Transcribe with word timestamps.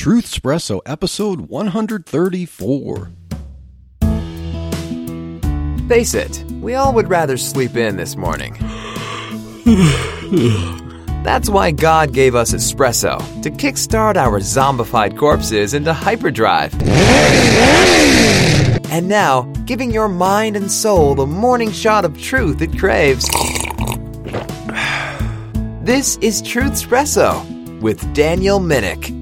Truth 0.00 0.32
Espresso, 0.32 0.80
episode 0.86 1.42
134. 1.42 3.10
Face 5.88 6.14
it, 6.14 6.42
we 6.52 6.74
all 6.74 6.94
would 6.94 7.10
rather 7.10 7.36
sleep 7.36 7.76
in 7.76 7.98
this 7.98 8.16
morning. 8.16 8.54
That's 11.22 11.50
why 11.50 11.72
God 11.72 12.14
gave 12.14 12.34
us 12.34 12.54
espresso 12.54 13.18
to 13.42 13.50
kickstart 13.50 14.16
our 14.16 14.40
zombified 14.40 15.18
corpses 15.18 15.74
into 15.74 15.92
hyperdrive. 15.92 16.72
And 18.90 19.06
now, 19.06 19.42
giving 19.66 19.90
your 19.90 20.08
mind 20.08 20.56
and 20.56 20.72
soul 20.72 21.14
the 21.14 21.26
morning 21.26 21.72
shot 21.72 22.06
of 22.06 22.18
truth 22.18 22.62
it 22.62 22.78
craves. 22.78 23.28
This 25.82 26.16
is 26.22 26.40
Truth 26.40 26.72
Espresso 26.72 27.82
with 27.82 28.14
Daniel 28.14 28.60
Minnick. 28.60 29.19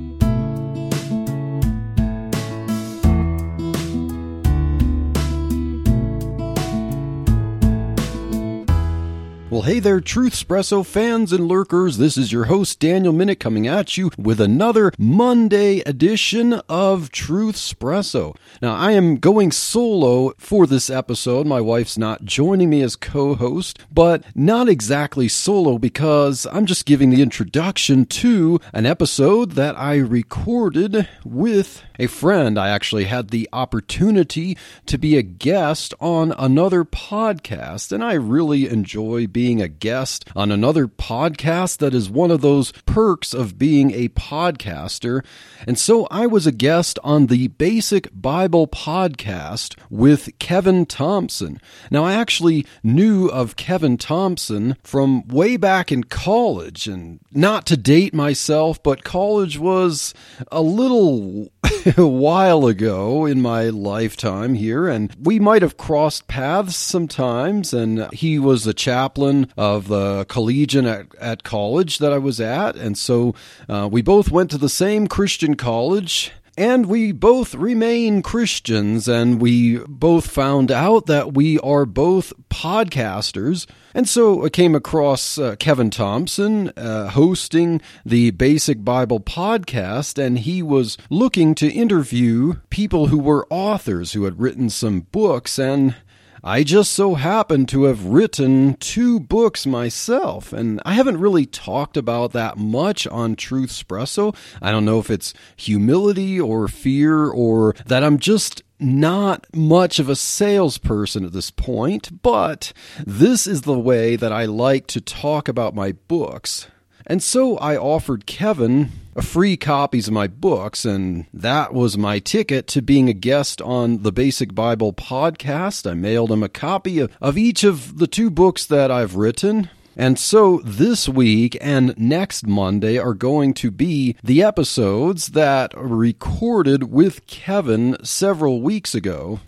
Hey 9.69 9.81
there, 9.81 10.01
Truth 10.01 10.33
Espresso 10.33 10.83
fans 10.83 11.31
and 11.31 11.47
lurkers. 11.47 11.99
This 11.99 12.17
is 12.17 12.33
your 12.33 12.47
host, 12.47 12.81
Daniel 12.81 13.13
Minnick, 13.13 13.39
coming 13.39 13.67
at 13.67 13.99
you 13.99 14.11
with 14.17 14.41
another 14.41 14.93
Monday 14.97 15.81
edition 15.81 16.55
of 16.71 17.13
Truth 17.13 17.57
Espresso. 17.57 18.35
Now, 18.63 18.75
I 18.75 18.93
am 18.93 19.19
going 19.19 19.53
solo 19.53 20.33
for 20.39 20.67
this 20.67 20.89
episode. 20.89 21.47
My 21.47 21.61
wife's 21.61 21.99
not 21.99 22.25
joining 22.25 22.71
me 22.71 22.81
as 22.81 22.97
co 22.97 23.35
host, 23.35 23.79
but 23.93 24.25
not 24.35 24.71
exactly 24.71 25.29
solo 25.29 25.77
because 25.77 26.47
I'm 26.51 26.65
just 26.65 26.87
giving 26.87 27.11
the 27.11 27.21
introduction 27.21 28.07
to 28.07 28.61
an 28.73 28.87
episode 28.87 29.51
that 29.53 29.79
I 29.79 29.97
recorded 29.97 31.07
with 31.27 31.83
a 31.99 32.07
friend. 32.07 32.59
I 32.59 32.69
actually 32.69 33.05
had 33.05 33.31
the 33.31 33.49
opportunity 33.53 34.57
to 34.87 34.99
be 34.99 35.17
a 35.17 35.23
guest 35.23 35.95
on 36.01 36.33
another 36.39 36.85
podcast, 36.85 37.93
and 37.93 38.03
I 38.05 38.15
really 38.15 38.69
enjoy 38.69 39.27
being 39.27 39.61
a 39.61 39.69
guest 39.69 40.29
on 40.37 40.53
another 40.53 40.87
podcast. 40.87 41.79
That 41.79 41.95
is 41.95 42.09
one 42.11 42.31
of 42.31 42.41
those 42.41 42.73
perks 42.87 43.35
of 43.35 43.59
being 43.59 43.91
a 43.91 44.09
podcaster. 44.11 45.25
And 45.67 45.79
so 45.79 46.07
I 46.11 46.27
was 46.27 46.47
a 46.47 46.53
guest 46.53 46.99
on 47.03 47.27
the 47.27 47.49
Basic 47.49 48.09
Bible 48.13 48.67
podcast 48.69 49.77
with 49.91 50.39
Kevin 50.39 50.87
Thompson. 50.87 51.61
Now, 51.91 52.05
I 52.05 52.15
actually 52.15 52.67
knew 52.83 53.27
of 53.29 53.57
Kevin 53.57 53.97
Thompson 53.97 54.77
from 54.83 55.27
way 55.29 55.57
back 55.57 55.91
in 55.91 56.05
college, 56.05 56.87
and 56.87 57.21
not 57.33 57.67
to 57.67 57.77
date 57.77 58.15
myself, 58.15 58.83
but 58.83 59.05
college 59.05 59.59
was 59.59 60.15
a 60.53 60.63
little 60.63 61.49
while 61.97 62.67
ago 62.67 63.25
in 63.27 63.41
my 63.41 63.65
lifetime 63.65 64.55
here, 64.55 64.89
and 64.89 65.15
we 65.23 65.39
might 65.39 65.63
have 65.63 65.77
crossed 65.77 66.27
paths 66.29 66.77
sometimes. 66.77 67.73
And 67.73 68.13
he 68.13 68.39
was 68.39 68.67
a 68.67 68.75
chaplain 68.75 69.53
of 69.57 69.89
the 69.89 70.25
collegian 70.27 70.87
at, 70.87 71.07
at 71.21 71.43
college 71.45 71.99
that 71.99 72.13
I 72.13 72.19
was 72.19 72.41
at, 72.41 72.77
and 72.77 72.99
so 72.99 73.35
uh, 73.69 73.89
we 73.91 74.03
both 74.03 74.31
went 74.31 74.51
to 74.51 74.59
the 74.59 74.69
same 74.69 75.07
Christian 75.07 75.55
college. 75.55 76.33
And 76.59 76.87
we 76.87 77.13
both 77.13 77.55
remain 77.55 78.21
Christians, 78.21 79.07
and 79.07 79.41
we 79.41 79.79
both 79.87 80.29
found 80.29 80.73
out 80.73 81.07
that 81.07 81.33
we 81.33 81.57
are 81.61 81.87
both 81.87 82.33
podcasters. 82.51 83.65
And 83.95 84.09
so 84.09 84.45
I 84.45 84.49
came 84.49 84.75
across 84.75 85.39
uh, 85.39 85.55
Kevin 85.61 85.89
Thompson 85.89 86.71
uh, 86.71 87.11
hosting 87.11 87.81
the 88.05 88.33
Basic 88.33 88.85
Bible 88.85 89.21
podcast, 89.21 90.19
and 90.19 90.41
he 90.41 90.61
was 90.61 90.99
looking 91.11 91.55
to 91.55 91.73
interview 91.73 92.55
people 92.71 93.07
who 93.07 93.21
were 93.21 93.47
authors 93.51 94.15
who 94.15 94.25
had 94.25 94.41
written 94.41 94.69
some 94.69 95.03
books. 95.13 95.61
And 95.61 95.95
I 96.43 96.63
just 96.63 96.93
so 96.93 97.15
happen 97.15 97.67
to 97.67 97.85
have 97.85 98.05
written 98.05 98.75
two 98.75 99.21
books 99.21 99.67
myself, 99.67 100.53
and 100.53 100.81
I 100.85 100.95
haven't 100.95 101.19
really 101.19 101.47
talked 101.47 101.97
about 101.97 102.33
that 102.33 102.57
much 102.57 103.07
on 103.09 103.37
Truth 103.37 103.71
Espresso. 103.71 104.35
I 104.63 104.71
don't 104.71 104.85
know 104.85 104.99
if 104.99 105.11
it's 105.11 105.35
humility 105.57 106.41
or 106.41 106.69
fear 106.69 107.29
or 107.29 107.75
that 107.87 108.05
I'm 108.05 108.19
just 108.19 108.63
not 108.81 109.47
much 109.55 109.99
of 109.99 110.09
a 110.09 110.17
salesperson 110.17 111.25
at 111.25 111.33
this 111.33 111.51
point, 111.51 112.23
but 112.23 112.73
this 113.05 113.47
is 113.47 113.63
the 113.63 113.79
way 113.79 114.15
that 114.17 114.33
I 114.33 114.45
like 114.45 114.87
to 114.89 115.01
talk 115.01 115.49
about 115.49 115.75
my 115.75 115.93
books. 116.07 116.69
And 117.07 117.23
so 117.23 117.57
I 117.57 117.77
offered 117.77 118.27
Kevin 118.27 118.91
free 119.23 119.57
copies 119.57 120.09
of 120.09 120.15
my 120.15 120.27
books, 120.27 120.85
and 120.85 121.27
that 121.33 121.73
was 121.75 121.99
my 121.99 122.19
ticket 122.19 122.67
to 122.69 122.83
being 122.83 123.09
a 123.09 123.13
guest 123.13 123.61
on 123.63 124.03
the 124.03 124.13
Basic 124.13 124.55
Bible 124.55 124.93
podcast. 124.93 125.91
I 125.91 125.95
mailed 125.95 126.31
him 126.31 126.43
a 126.43 126.49
copy 126.49 126.99
of, 126.99 127.11
of 127.21 127.37
each 127.39 127.65
of 127.65 127.99
the 127.99 128.07
two 128.07 128.31
books 128.31 128.65
that 128.67 128.91
I've 128.91 129.17
written. 129.17 129.71
And 129.97 130.17
so 130.17 130.61
this 130.65 131.09
week 131.09 131.59
and 131.61 131.93
next 131.99 132.47
Monday 132.47 132.99
are 132.99 133.15
going 133.15 133.53
to 133.55 133.73
be 133.73 134.15
the 134.23 134.45
episodes 134.45 135.29
that 135.29 135.73
recorded 135.77 136.93
with 136.93 137.27
Kevin 137.27 137.97
several 138.05 138.63
weeks 138.63 138.95
ago. 138.95 139.41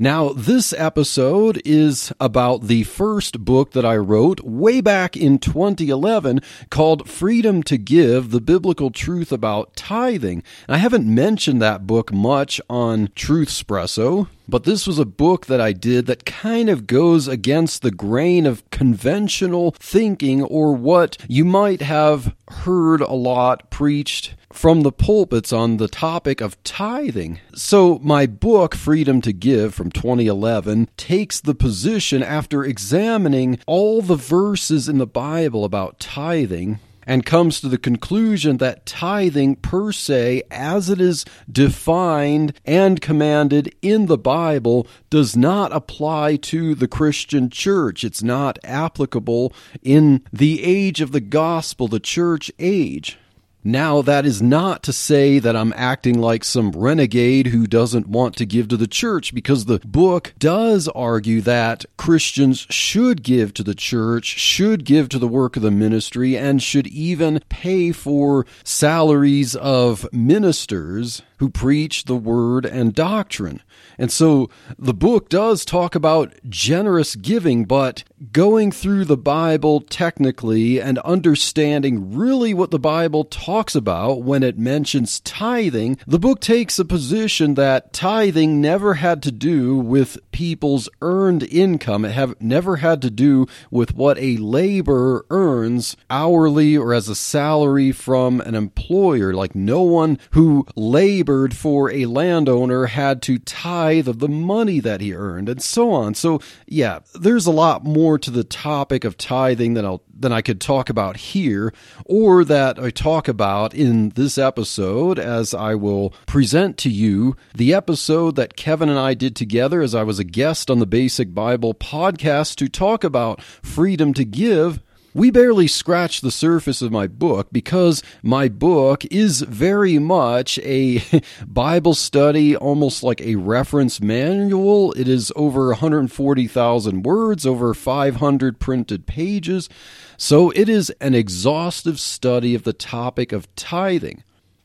Now, 0.00 0.28
this 0.28 0.72
episode 0.74 1.60
is 1.64 2.12
about 2.20 2.68
the 2.68 2.84
first 2.84 3.44
book 3.44 3.72
that 3.72 3.84
I 3.84 3.96
wrote 3.96 4.40
way 4.44 4.80
back 4.80 5.16
in 5.16 5.40
2011 5.40 6.40
called 6.70 7.08
Freedom 7.10 7.64
to 7.64 7.76
Give 7.76 8.30
The 8.30 8.40
Biblical 8.40 8.92
Truth 8.92 9.32
About 9.32 9.74
Tithing. 9.74 10.44
I 10.68 10.78
haven't 10.78 11.12
mentioned 11.12 11.60
that 11.62 11.88
book 11.88 12.12
much 12.12 12.60
on 12.70 13.10
Truth 13.16 13.48
Espresso, 13.48 14.28
but 14.46 14.62
this 14.62 14.86
was 14.86 15.00
a 15.00 15.04
book 15.04 15.46
that 15.46 15.60
I 15.60 15.72
did 15.72 16.06
that 16.06 16.24
kind 16.24 16.68
of 16.68 16.86
goes 16.86 17.26
against 17.26 17.82
the 17.82 17.90
grain 17.90 18.46
of 18.46 18.70
conventional 18.70 19.72
thinking 19.80 20.44
or 20.44 20.76
what 20.76 21.18
you 21.26 21.44
might 21.44 21.82
have 21.82 22.36
heard 22.48 23.00
a 23.00 23.14
lot 23.14 23.68
preached 23.70 24.36
from 24.52 24.82
the 24.82 24.92
pulpits 24.92 25.52
on 25.52 25.76
the 25.76 25.88
topic 25.88 26.40
of 26.40 26.62
tithing. 26.64 27.40
So, 27.54 27.98
my 28.02 28.26
book, 28.26 28.74
Freedom 28.74 29.20
to 29.22 29.32
Give 29.32 29.74
from 29.74 29.90
2011, 29.90 30.88
takes 30.96 31.40
the 31.40 31.54
position 31.54 32.22
after 32.22 32.64
examining 32.64 33.58
all 33.66 34.02
the 34.02 34.16
verses 34.16 34.88
in 34.88 34.98
the 34.98 35.06
Bible 35.06 35.64
about 35.64 36.00
tithing 36.00 36.80
and 37.08 37.24
comes 37.24 37.58
to 37.58 37.68
the 37.68 37.78
conclusion 37.78 38.58
that 38.58 38.84
tithing 38.84 39.56
per 39.56 39.90
se, 39.90 40.42
as 40.50 40.90
it 40.90 41.00
is 41.00 41.24
defined 41.50 42.52
and 42.66 43.00
commanded 43.00 43.74
in 43.80 44.06
the 44.06 44.18
Bible, 44.18 44.86
does 45.08 45.34
not 45.34 45.72
apply 45.72 46.36
to 46.36 46.74
the 46.74 46.86
Christian 46.86 47.48
church. 47.48 48.04
It's 48.04 48.22
not 48.22 48.58
applicable 48.62 49.54
in 49.82 50.22
the 50.30 50.62
age 50.62 51.00
of 51.00 51.12
the 51.12 51.22
gospel, 51.22 51.88
the 51.88 51.98
church 51.98 52.52
age. 52.58 53.18
Now, 53.64 54.02
that 54.02 54.24
is 54.24 54.40
not 54.40 54.84
to 54.84 54.92
say 54.92 55.40
that 55.40 55.56
I'm 55.56 55.74
acting 55.76 56.18
like 56.18 56.44
some 56.44 56.70
renegade 56.70 57.48
who 57.48 57.66
doesn't 57.66 58.06
want 58.06 58.36
to 58.36 58.46
give 58.46 58.68
to 58.68 58.76
the 58.76 58.86
church, 58.86 59.34
because 59.34 59.64
the 59.64 59.80
book 59.80 60.32
does 60.38 60.86
argue 60.88 61.40
that 61.40 61.84
Christians 61.96 62.66
should 62.70 63.24
give 63.24 63.52
to 63.54 63.64
the 63.64 63.74
church, 63.74 64.26
should 64.26 64.84
give 64.84 65.08
to 65.08 65.18
the 65.18 65.28
work 65.28 65.56
of 65.56 65.62
the 65.62 65.72
ministry, 65.72 66.36
and 66.36 66.62
should 66.62 66.86
even 66.86 67.40
pay 67.48 67.90
for 67.90 68.46
salaries 68.62 69.56
of 69.56 70.10
ministers 70.12 71.22
who 71.38 71.48
preach 71.48 72.04
the 72.04 72.16
word 72.16 72.64
and 72.64 72.94
doctrine. 72.94 73.62
And 73.96 74.10
so 74.10 74.50
the 74.76 74.94
book 74.94 75.28
does 75.28 75.64
talk 75.64 75.94
about 75.94 76.34
generous 76.48 77.14
giving, 77.14 77.64
but 77.64 78.02
going 78.32 78.72
through 78.72 79.04
the 79.04 79.16
Bible 79.16 79.80
technically 79.80 80.80
and 80.80 80.98
understanding 81.00 82.16
really 82.16 82.54
what 82.54 82.72
the 82.72 82.78
Bible 82.78 83.24
talks 83.24 83.47
about 83.48 84.22
when 84.22 84.42
it 84.42 84.58
mentions 84.58 85.20
tithing, 85.20 85.96
the 86.06 86.18
book 86.18 86.38
takes 86.38 86.78
a 86.78 86.84
position 86.84 87.54
that 87.54 87.94
tithing 87.94 88.60
never 88.60 88.94
had 88.94 89.22
to 89.22 89.32
do 89.32 89.78
with 89.78 90.18
people's 90.32 90.86
earned 91.00 91.42
income. 91.44 92.04
It 92.04 92.10
have 92.10 92.38
never 92.42 92.76
had 92.76 93.00
to 93.00 93.10
do 93.10 93.46
with 93.70 93.94
what 93.94 94.18
a 94.18 94.36
laborer 94.36 95.24
earns 95.30 95.96
hourly 96.10 96.76
or 96.76 96.92
as 96.92 97.08
a 97.08 97.14
salary 97.14 97.90
from 97.90 98.42
an 98.42 98.54
employer. 98.54 99.32
Like 99.32 99.54
no 99.54 99.80
one 99.80 100.18
who 100.32 100.66
labored 100.76 101.56
for 101.56 101.90
a 101.90 102.04
landowner 102.04 102.84
had 102.84 103.22
to 103.22 103.38
tithe 103.38 104.08
of 104.08 104.18
the 104.18 104.28
money 104.28 104.78
that 104.80 105.00
he 105.00 105.14
earned 105.14 105.48
and 105.48 105.62
so 105.62 105.90
on. 105.90 106.14
So 106.14 106.42
yeah, 106.66 106.98
there's 107.18 107.46
a 107.46 107.50
lot 107.50 107.82
more 107.82 108.18
to 108.18 108.30
the 108.30 108.44
topic 108.44 109.04
of 109.04 109.16
tithing 109.16 109.72
than 109.72 109.86
I'll 109.86 110.02
than 110.20 110.32
I 110.32 110.42
could 110.42 110.60
talk 110.60 110.90
about 110.90 111.16
here 111.16 111.72
or 112.04 112.44
that 112.44 112.78
I 112.78 112.90
talk 112.90 113.28
about 113.28 113.37
in 113.74 114.10
this 114.10 114.36
episode 114.36 115.18
as 115.18 115.54
I 115.54 115.74
will 115.74 116.10
present 116.26 116.76
to 116.78 116.90
you 116.90 117.36
the 117.54 117.72
episode 117.72 118.36
that 118.36 118.56
Kevin 118.56 118.88
and 118.88 118.98
I 118.98 119.14
did 119.14 119.36
together 119.36 119.80
as 119.80 119.94
I 119.94 120.02
was 120.02 120.18
a 120.18 120.24
guest 120.24 120.70
on 120.70 120.80
the 120.80 120.86
Basic 120.86 121.32
Bible 121.32 121.72
podcast 121.74 122.56
to 122.56 122.68
talk 122.68 123.04
about 123.04 123.40
freedom 123.42 124.12
to 124.14 124.24
give 124.24 124.80
we 125.18 125.32
barely 125.32 125.66
scratch 125.66 126.20
the 126.20 126.30
surface 126.30 126.80
of 126.80 126.92
my 126.92 127.08
book 127.08 127.48
because 127.50 128.04
my 128.22 128.48
book 128.48 129.04
is 129.06 129.40
very 129.40 129.98
much 129.98 130.60
a 130.60 131.02
Bible 131.46 131.94
study, 131.94 132.54
almost 132.54 133.02
like 133.02 133.20
a 133.20 133.34
reference 133.34 134.00
manual. 134.00 134.92
It 134.92 135.08
is 135.08 135.32
over 135.34 135.70
140,000 135.70 137.02
words, 137.02 137.44
over 137.44 137.74
500 137.74 138.60
printed 138.60 139.06
pages. 139.06 139.68
So 140.16 140.50
it 140.50 140.68
is 140.68 140.90
an 141.00 141.16
exhaustive 141.16 141.98
study 141.98 142.54
of 142.54 142.62
the 142.62 142.72
topic 142.72 143.32
of 143.32 143.52
tithing. 143.56 144.22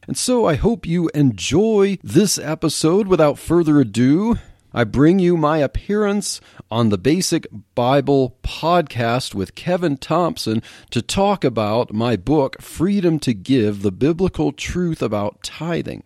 And 0.07 0.15
so 0.15 0.45
I 0.45 0.53
hope 0.53 0.85
you 0.85 1.09
enjoy 1.15 1.97
this 2.03 2.37
episode. 2.37 3.07
Without 3.07 3.39
further 3.39 3.79
ado, 3.79 4.37
I 4.75 4.85
bring 4.85 5.19
you 5.19 5.37
my 5.37 5.59
appearance 5.59 6.41
on 6.71 6.89
the 6.89 6.97
Basic 6.97 7.45
Bible 7.75 8.39
podcast 8.41 9.35
with 9.35 9.53
Kevin 9.53 9.97
Thompson 9.97 10.63
to 10.89 11.03
talk 11.03 11.43
about 11.43 11.93
my 11.93 12.15
book, 12.15 12.59
Freedom 12.59 13.19
to 13.19 13.35
Give 13.35 13.83
The 13.83 13.91
Biblical 13.91 14.51
Truth 14.51 15.03
About 15.03 15.43
Tithing. 15.43 16.01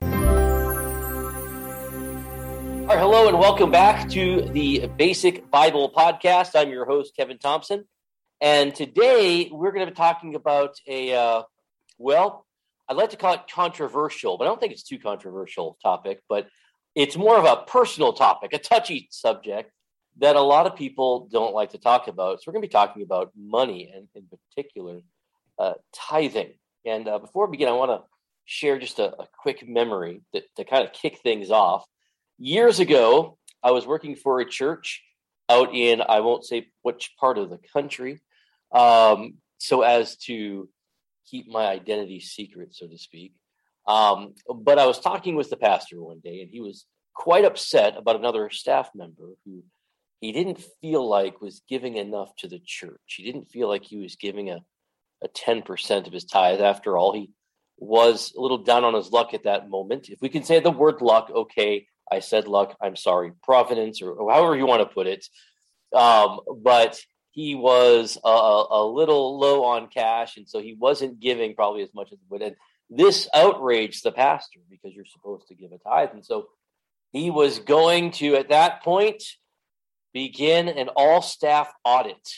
All 0.00 0.08
right, 2.86 2.98
hello, 2.98 3.28
and 3.28 3.38
welcome 3.38 3.70
back 3.70 4.08
to 4.08 4.40
the 4.52 4.86
Basic 4.96 5.50
Bible 5.50 5.92
podcast. 5.94 6.52
I'm 6.54 6.70
your 6.70 6.86
host, 6.86 7.14
Kevin 7.14 7.36
Thompson. 7.36 7.84
And 8.40 8.74
today 8.74 9.50
we're 9.52 9.72
going 9.72 9.84
to 9.84 9.92
be 9.92 9.96
talking 9.96 10.34
about 10.34 10.76
a, 10.86 11.12
uh, 11.14 11.42
well, 11.98 12.46
I'd 12.88 12.96
like 12.96 13.10
to 13.10 13.18
call 13.18 13.34
it 13.34 13.42
controversial, 13.52 14.38
but 14.38 14.44
I 14.44 14.46
don't 14.46 14.58
think 14.58 14.72
it's 14.72 14.82
too 14.82 14.98
controversial 14.98 15.76
topic, 15.82 16.22
but 16.26 16.46
it's 16.98 17.16
more 17.16 17.38
of 17.38 17.44
a 17.44 17.64
personal 17.64 18.12
topic, 18.12 18.52
a 18.52 18.58
touchy 18.58 19.06
subject 19.12 19.70
that 20.18 20.34
a 20.34 20.40
lot 20.40 20.66
of 20.66 20.74
people 20.74 21.28
don't 21.30 21.54
like 21.54 21.70
to 21.70 21.78
talk 21.78 22.08
about. 22.08 22.38
So 22.38 22.44
we're 22.46 22.54
going 22.54 22.62
to 22.62 22.68
be 22.68 22.72
talking 22.72 23.02
about 23.02 23.30
money 23.36 23.92
and 23.94 24.08
in 24.16 24.24
particular 24.26 24.98
uh, 25.60 25.74
tithing. 25.94 26.54
And 26.84 27.06
uh, 27.06 27.20
before 27.20 27.46
we 27.46 27.52
begin, 27.52 27.68
I 27.68 27.72
want 27.72 27.92
to 27.92 28.02
share 28.46 28.80
just 28.80 28.98
a, 28.98 29.14
a 29.14 29.28
quick 29.40 29.68
memory 29.68 30.22
that, 30.32 30.42
to 30.56 30.64
kind 30.64 30.84
of 30.84 30.92
kick 30.92 31.20
things 31.22 31.52
off. 31.52 31.84
Years 32.36 32.80
ago, 32.80 33.38
I 33.62 33.70
was 33.70 33.86
working 33.86 34.16
for 34.16 34.40
a 34.40 34.44
church 34.44 35.00
out 35.48 35.72
in, 35.72 36.02
I 36.02 36.18
won't 36.18 36.44
say 36.44 36.66
which 36.82 37.14
part 37.20 37.38
of 37.38 37.48
the 37.48 37.60
country, 37.72 38.20
um, 38.72 39.34
so 39.58 39.82
as 39.82 40.16
to 40.16 40.68
keep 41.30 41.48
my 41.48 41.66
identity 41.66 42.18
secret, 42.18 42.74
so 42.74 42.88
to 42.88 42.98
speak. 42.98 43.34
Um, 43.88 44.34
but 44.54 44.78
I 44.78 44.86
was 44.86 45.00
talking 45.00 45.34
with 45.34 45.48
the 45.48 45.56
pastor 45.56 46.00
one 46.00 46.20
day, 46.22 46.42
and 46.42 46.50
he 46.50 46.60
was 46.60 46.84
quite 47.14 47.46
upset 47.46 47.96
about 47.96 48.16
another 48.16 48.50
staff 48.50 48.90
member 48.94 49.30
who 49.44 49.64
he 50.20 50.30
didn't 50.30 50.62
feel 50.80 51.08
like 51.08 51.40
was 51.40 51.62
giving 51.68 51.96
enough 51.96 52.34
to 52.36 52.48
the 52.48 52.60
church. 52.64 53.00
He 53.06 53.24
didn't 53.24 53.50
feel 53.50 53.66
like 53.66 53.84
he 53.84 53.96
was 53.96 54.16
giving 54.16 54.50
a, 54.50 54.58
a 55.24 55.28
10% 55.28 56.06
of 56.06 56.12
his 56.12 56.24
tithe. 56.24 56.60
After 56.60 56.98
all, 56.98 57.14
he 57.14 57.30
was 57.78 58.34
a 58.36 58.40
little 58.40 58.58
down 58.58 58.84
on 58.84 58.94
his 58.94 59.10
luck 59.10 59.32
at 59.32 59.44
that 59.44 59.70
moment. 59.70 60.10
If 60.10 60.20
we 60.20 60.28
can 60.28 60.42
say 60.42 60.60
the 60.60 60.70
word 60.70 61.00
luck, 61.00 61.30
okay, 61.34 61.86
I 62.10 62.20
said 62.20 62.46
luck, 62.46 62.76
I'm 62.82 62.96
sorry, 62.96 63.32
providence, 63.42 64.02
or, 64.02 64.12
or 64.12 64.30
however 64.30 64.56
you 64.56 64.66
want 64.66 64.82
to 64.82 64.94
put 64.94 65.06
it. 65.06 65.26
Um, 65.94 66.40
but 66.62 67.00
he 67.32 67.54
was 67.54 68.18
a, 68.24 68.28
a, 68.28 68.84
little 68.84 69.38
low 69.38 69.64
on 69.64 69.88
cash, 69.88 70.36
and 70.36 70.48
so 70.48 70.60
he 70.60 70.74
wasn't 70.74 71.20
giving 71.20 71.54
probably 71.54 71.82
as 71.82 71.94
much 71.94 72.12
as 72.12 72.18
he 72.18 72.24
would. 72.28 72.42
And 72.42 72.56
this 72.90 73.28
outraged 73.34 74.04
the 74.04 74.12
pastor 74.12 74.60
because 74.70 74.94
you're 74.94 75.04
supposed 75.04 75.48
to 75.48 75.54
give 75.54 75.72
a 75.72 75.78
tithe. 75.78 76.10
And 76.12 76.24
so 76.24 76.48
he 77.12 77.30
was 77.30 77.58
going 77.58 78.12
to, 78.12 78.36
at 78.36 78.48
that 78.48 78.82
point, 78.82 79.22
begin 80.12 80.68
an 80.68 80.88
all 80.96 81.22
staff 81.22 81.72
audit, 81.84 82.28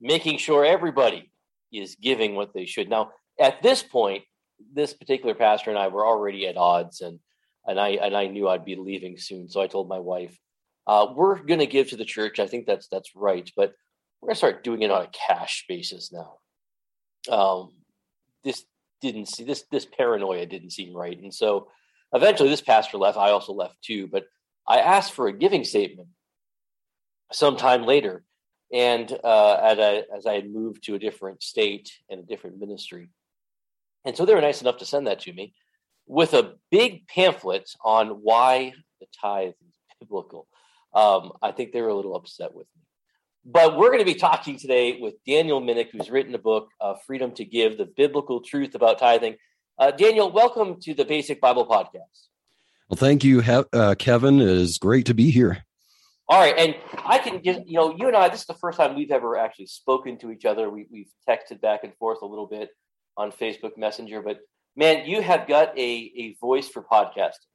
making 0.00 0.38
sure 0.38 0.64
everybody 0.64 1.30
is 1.72 1.96
giving 1.96 2.34
what 2.34 2.54
they 2.54 2.66
should. 2.66 2.88
Now, 2.88 3.10
at 3.38 3.62
this 3.62 3.82
point, 3.82 4.24
this 4.72 4.94
particular 4.94 5.34
pastor 5.34 5.70
and 5.70 5.78
I 5.78 5.88
were 5.88 6.06
already 6.06 6.46
at 6.46 6.56
odds, 6.56 7.00
and 7.00 7.18
and 7.66 7.78
I 7.78 7.90
and 7.90 8.16
I 8.16 8.26
knew 8.26 8.48
I'd 8.48 8.64
be 8.64 8.76
leaving 8.76 9.18
soon. 9.18 9.48
So 9.48 9.60
I 9.60 9.66
told 9.66 9.88
my 9.88 9.98
wife, 9.98 10.38
uh, 10.86 11.08
"We're 11.14 11.42
going 11.42 11.60
to 11.60 11.66
give 11.66 11.90
to 11.90 11.96
the 11.96 12.04
church. 12.04 12.38
I 12.38 12.46
think 12.46 12.66
that's 12.66 12.88
that's 12.88 13.14
right, 13.14 13.50
but 13.56 13.74
we're 14.20 14.28
going 14.28 14.34
to 14.34 14.38
start 14.38 14.64
doing 14.64 14.82
it 14.82 14.90
on 14.90 15.02
a 15.02 15.08
cash 15.08 15.66
basis 15.68 16.12
now." 16.12 16.38
Um, 17.28 17.72
this 18.44 18.64
didn't 19.12 19.28
see 19.28 19.44
this 19.44 19.64
this 19.70 19.86
paranoia 19.86 20.46
didn't 20.46 20.70
seem 20.70 20.94
right, 20.94 21.18
and 21.18 21.32
so 21.32 21.68
eventually 22.12 22.48
this 22.48 22.60
pastor 22.60 22.98
left. 22.98 23.18
I 23.18 23.30
also 23.30 23.52
left 23.52 23.82
too, 23.82 24.06
but 24.06 24.24
I 24.68 24.78
asked 24.80 25.12
for 25.12 25.28
a 25.28 25.32
giving 25.32 25.64
statement 25.64 26.08
sometime 27.32 27.84
later, 27.84 28.24
and 28.72 29.10
uh, 29.24 29.74
a, 29.78 30.04
as 30.16 30.26
I 30.26 30.34
had 30.34 30.50
moved 30.50 30.84
to 30.84 30.94
a 30.94 30.98
different 30.98 31.42
state 31.42 31.92
and 32.10 32.20
a 32.20 32.24
different 32.24 32.58
ministry, 32.58 33.10
and 34.04 34.16
so 34.16 34.24
they 34.24 34.34
were 34.34 34.40
nice 34.40 34.60
enough 34.60 34.78
to 34.78 34.86
send 34.86 35.06
that 35.06 35.20
to 35.20 35.32
me 35.32 35.54
with 36.06 36.34
a 36.34 36.54
big 36.70 37.06
pamphlet 37.08 37.68
on 37.84 38.08
why 38.08 38.72
the 39.00 39.06
tithe 39.20 39.54
is 39.68 39.74
biblical. 40.00 40.46
Um, 40.94 41.32
I 41.42 41.52
think 41.52 41.72
they 41.72 41.82
were 41.82 41.88
a 41.88 41.94
little 41.94 42.16
upset 42.16 42.54
with 42.54 42.66
me. 42.76 42.85
But 43.48 43.76
we're 43.78 43.90
going 43.90 44.00
to 44.00 44.04
be 44.04 44.16
talking 44.16 44.58
today 44.58 44.98
with 45.00 45.14
Daniel 45.24 45.60
Minnick, 45.60 45.90
who's 45.92 46.10
written 46.10 46.34
a 46.34 46.38
book, 46.38 46.68
uh, 46.80 46.94
Freedom 47.06 47.30
to 47.34 47.44
Give, 47.44 47.78
the 47.78 47.84
biblical 47.84 48.40
truth 48.40 48.74
about 48.74 48.98
tithing. 48.98 49.36
Uh, 49.78 49.92
Daniel, 49.92 50.32
welcome 50.32 50.80
to 50.80 50.94
the 50.94 51.04
Basic 51.04 51.40
Bible 51.40 51.64
Podcast. 51.64 52.26
Well, 52.88 52.96
thank 52.96 53.22
you, 53.22 53.42
uh, 53.42 53.94
Kevin. 54.00 54.40
It 54.40 54.48
is 54.48 54.78
great 54.78 55.06
to 55.06 55.14
be 55.14 55.30
here. 55.30 55.64
All 56.28 56.40
right, 56.40 56.58
and 56.58 56.74
I 57.04 57.18
can 57.18 57.40
just, 57.40 57.60
you 57.66 57.74
know, 57.74 57.94
you 57.96 58.08
and 58.08 58.16
I, 58.16 58.30
this 58.30 58.40
is 58.40 58.46
the 58.46 58.54
first 58.54 58.78
time 58.78 58.96
we've 58.96 59.12
ever 59.12 59.36
actually 59.36 59.66
spoken 59.66 60.18
to 60.18 60.32
each 60.32 60.44
other. 60.44 60.68
We, 60.68 60.88
we've 60.90 61.12
texted 61.28 61.60
back 61.60 61.84
and 61.84 61.94
forth 61.98 62.22
a 62.22 62.26
little 62.26 62.48
bit 62.48 62.70
on 63.16 63.30
Facebook 63.30 63.78
Messenger, 63.78 64.22
but 64.22 64.40
man, 64.74 65.08
you 65.08 65.22
have 65.22 65.46
got 65.46 65.68
a, 65.78 65.80
a 65.80 66.36
voice 66.40 66.68
for 66.68 66.82
podcasting. 66.82 67.46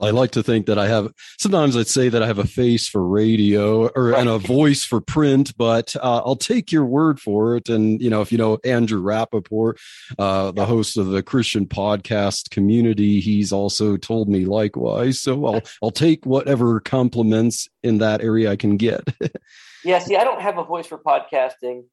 I 0.00 0.10
like 0.10 0.32
to 0.32 0.42
think 0.42 0.66
that 0.66 0.78
I 0.78 0.88
have. 0.88 1.12
Sometimes 1.38 1.76
I'd 1.76 1.88
say 1.88 2.08
that 2.08 2.22
I 2.22 2.26
have 2.26 2.38
a 2.38 2.46
face 2.46 2.88
for 2.88 3.06
radio 3.06 3.88
or 3.88 4.08
right. 4.08 4.20
and 4.20 4.28
a 4.28 4.38
voice 4.54 4.84
for 4.84 5.00
print, 5.00 5.56
but 5.56 5.94
uh, 5.96 6.22
I'll 6.24 6.36
take 6.36 6.72
your 6.72 6.84
word 6.84 7.20
for 7.20 7.56
it. 7.56 7.68
And 7.68 8.00
you 8.00 8.10
know, 8.10 8.20
if 8.20 8.32
you 8.32 8.38
know 8.38 8.58
Andrew 8.64 9.02
Rappaport, 9.02 9.78
uh, 10.18 10.50
the 10.52 10.66
host 10.66 10.96
of 10.96 11.08
the 11.08 11.22
Christian 11.22 11.66
podcast 11.66 12.50
community, 12.50 13.20
he's 13.20 13.52
also 13.52 13.96
told 13.96 14.28
me 14.28 14.44
likewise. 14.44 15.20
So 15.20 15.46
I'll 15.46 15.62
I'll 15.82 15.90
take 15.90 16.26
whatever 16.26 16.80
compliments 16.80 17.68
in 17.82 17.98
that 17.98 18.22
area 18.22 18.50
I 18.50 18.56
can 18.56 18.76
get. 18.76 19.02
yeah, 19.84 19.98
see, 19.98 20.16
I 20.16 20.24
don't 20.24 20.40
have 20.40 20.58
a 20.58 20.64
voice 20.64 20.86
for 20.86 20.98
podcasting, 20.98 21.84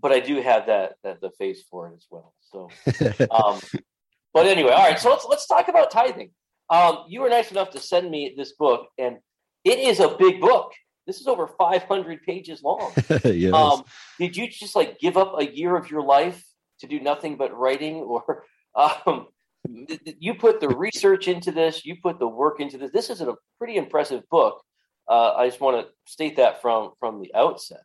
but 0.00 0.12
I 0.12 0.20
do 0.20 0.40
have 0.40 0.66
that 0.66 0.94
that 1.02 1.20
the 1.20 1.30
face 1.30 1.62
for 1.70 1.88
it 1.88 1.94
as 1.94 2.06
well. 2.10 2.34
So, 2.50 2.70
um, 3.30 3.60
but 4.32 4.46
anyway, 4.46 4.70
all 4.70 4.84
right. 4.84 4.98
So 4.98 5.10
let's 5.10 5.26
let's 5.28 5.46
talk 5.46 5.68
about 5.68 5.90
tithing. 5.90 6.30
Um, 6.70 7.04
you 7.08 7.20
were 7.20 7.28
nice 7.28 7.50
enough 7.50 7.70
to 7.70 7.80
send 7.80 8.10
me 8.10 8.34
this 8.36 8.52
book, 8.52 8.88
and 8.98 9.18
it 9.64 9.78
is 9.78 10.00
a 10.00 10.08
big 10.08 10.40
book. 10.40 10.72
This 11.06 11.20
is 11.20 11.26
over 11.26 11.46
500 11.46 12.22
pages 12.22 12.62
long. 12.62 12.92
yes. 13.24 13.54
um, 13.54 13.84
did 14.18 14.36
you 14.36 14.48
just 14.48 14.76
like 14.76 14.98
give 14.98 15.16
up 15.16 15.34
a 15.38 15.46
year 15.46 15.74
of 15.76 15.90
your 15.90 16.02
life 16.02 16.44
to 16.80 16.86
do 16.86 17.00
nothing 17.00 17.36
but 17.36 17.56
writing, 17.56 17.96
or 17.96 18.44
um, 18.74 19.28
you 19.66 20.34
put 20.34 20.60
the 20.60 20.68
research 20.68 21.28
into 21.28 21.50
this? 21.50 21.86
You 21.86 21.96
put 22.02 22.18
the 22.18 22.28
work 22.28 22.60
into 22.60 22.76
this. 22.76 22.90
This 22.92 23.10
is 23.10 23.22
a 23.22 23.34
pretty 23.58 23.76
impressive 23.76 24.28
book. 24.30 24.62
Uh, 25.08 25.32
I 25.32 25.48
just 25.48 25.60
want 25.60 25.86
to 25.86 25.92
state 26.04 26.36
that 26.36 26.60
from 26.60 26.92
from 27.00 27.20
the 27.20 27.34
outset. 27.34 27.80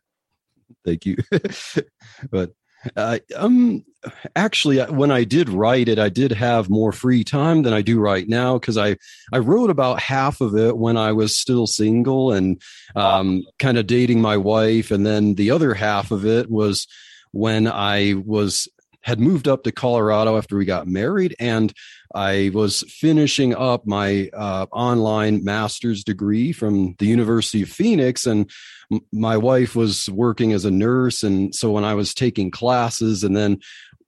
Thank 0.84 1.06
you. 1.06 1.16
but 2.30 2.52
uh, 2.96 3.18
um, 3.36 3.84
actually, 4.36 4.80
when 4.84 5.10
I 5.10 5.24
did 5.24 5.48
write 5.48 5.88
it, 5.88 5.98
I 5.98 6.08
did 6.08 6.32
have 6.32 6.70
more 6.70 6.92
free 6.92 7.24
time 7.24 7.62
than 7.62 7.72
I 7.72 7.82
do 7.82 7.98
right 7.98 8.28
now 8.28 8.58
because 8.58 8.76
I 8.76 8.96
I 9.32 9.38
wrote 9.38 9.70
about 9.70 10.00
half 10.00 10.40
of 10.40 10.56
it 10.56 10.76
when 10.76 10.96
I 10.96 11.12
was 11.12 11.36
still 11.36 11.66
single 11.66 12.32
and 12.32 12.60
um, 12.96 13.42
kind 13.58 13.78
of 13.78 13.86
dating 13.86 14.20
my 14.20 14.36
wife, 14.36 14.90
and 14.90 15.06
then 15.06 15.34
the 15.34 15.50
other 15.50 15.74
half 15.74 16.10
of 16.10 16.26
it 16.26 16.50
was 16.50 16.86
when 17.32 17.66
I 17.66 18.14
was 18.24 18.68
had 19.04 19.20
moved 19.20 19.46
up 19.46 19.62
to 19.62 19.70
Colorado 19.70 20.38
after 20.38 20.56
we 20.56 20.64
got 20.64 20.86
married, 20.88 21.36
and 21.38 21.72
I 22.14 22.50
was 22.54 22.82
finishing 22.88 23.54
up 23.54 23.86
my 23.86 24.30
uh, 24.32 24.64
online 24.72 25.44
master's 25.44 26.02
degree 26.02 26.52
from 26.52 26.94
the 26.98 27.06
University 27.06 27.62
of 27.62 27.68
Phoenix, 27.68 28.26
and 28.26 28.50
m- 28.90 29.00
my 29.12 29.36
wife 29.36 29.76
was 29.76 30.08
working 30.08 30.52
as 30.52 30.64
a 30.64 30.70
nurse. 30.70 31.22
And 31.22 31.54
so 31.54 31.70
when 31.70 31.84
I 31.84 31.92
was 31.92 32.14
taking 32.14 32.50
classes, 32.50 33.22
and 33.22 33.36
then 33.36 33.60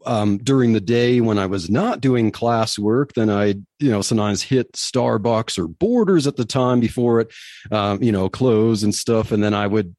um, 0.06 0.38
during 0.38 0.72
the 0.72 0.80
day 0.80 1.20
when 1.20 1.38
I 1.38 1.44
was 1.44 1.68
not 1.68 2.00
doing 2.00 2.32
classwork, 2.32 3.12
then 3.12 3.28
I, 3.28 3.56
you 3.78 3.90
know, 3.90 4.00
sometimes 4.00 4.40
hit 4.40 4.72
Starbucks 4.72 5.58
or 5.58 5.68
Borders 5.68 6.26
at 6.26 6.36
the 6.36 6.46
time 6.46 6.80
before 6.80 7.20
it, 7.20 7.32
um, 7.70 8.02
you 8.02 8.12
know, 8.12 8.30
closed 8.30 8.82
and 8.82 8.94
stuff, 8.94 9.30
and 9.30 9.44
then 9.44 9.52
I 9.52 9.66
would, 9.66 9.94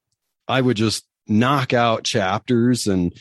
I 0.48 0.60
would 0.60 0.77
just 0.77 1.06
knock 1.27 1.72
out 1.72 2.04
chapters 2.04 2.88
and 2.88 3.13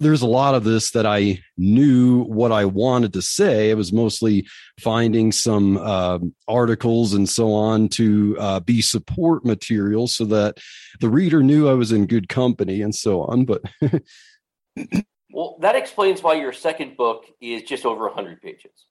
there's 0.00 0.22
a 0.22 0.26
lot 0.26 0.54
of 0.54 0.64
this 0.64 0.92
that 0.92 1.06
I 1.06 1.42
knew 1.56 2.22
what 2.24 2.52
I 2.52 2.64
wanted 2.64 3.12
to 3.14 3.22
say. 3.22 3.70
It 3.70 3.76
was 3.76 3.92
mostly 3.92 4.46
finding 4.78 5.32
some 5.32 5.76
uh, 5.76 6.18
articles 6.46 7.14
and 7.14 7.28
so 7.28 7.52
on 7.52 7.88
to 7.90 8.36
uh, 8.38 8.60
be 8.60 8.80
support 8.80 9.44
material 9.44 10.06
so 10.06 10.24
that 10.26 10.58
the 11.00 11.08
reader 11.08 11.42
knew 11.42 11.68
I 11.68 11.74
was 11.74 11.90
in 11.90 12.06
good 12.06 12.28
company 12.28 12.80
and 12.80 12.94
so 12.94 13.22
on. 13.22 13.44
But 13.44 13.62
well, 15.32 15.58
that 15.60 15.74
explains 15.74 16.22
why 16.22 16.34
your 16.34 16.52
second 16.52 16.96
book 16.96 17.24
is 17.40 17.62
just 17.62 17.84
over 17.84 18.04
100 18.06 18.40
pages. 18.40 18.86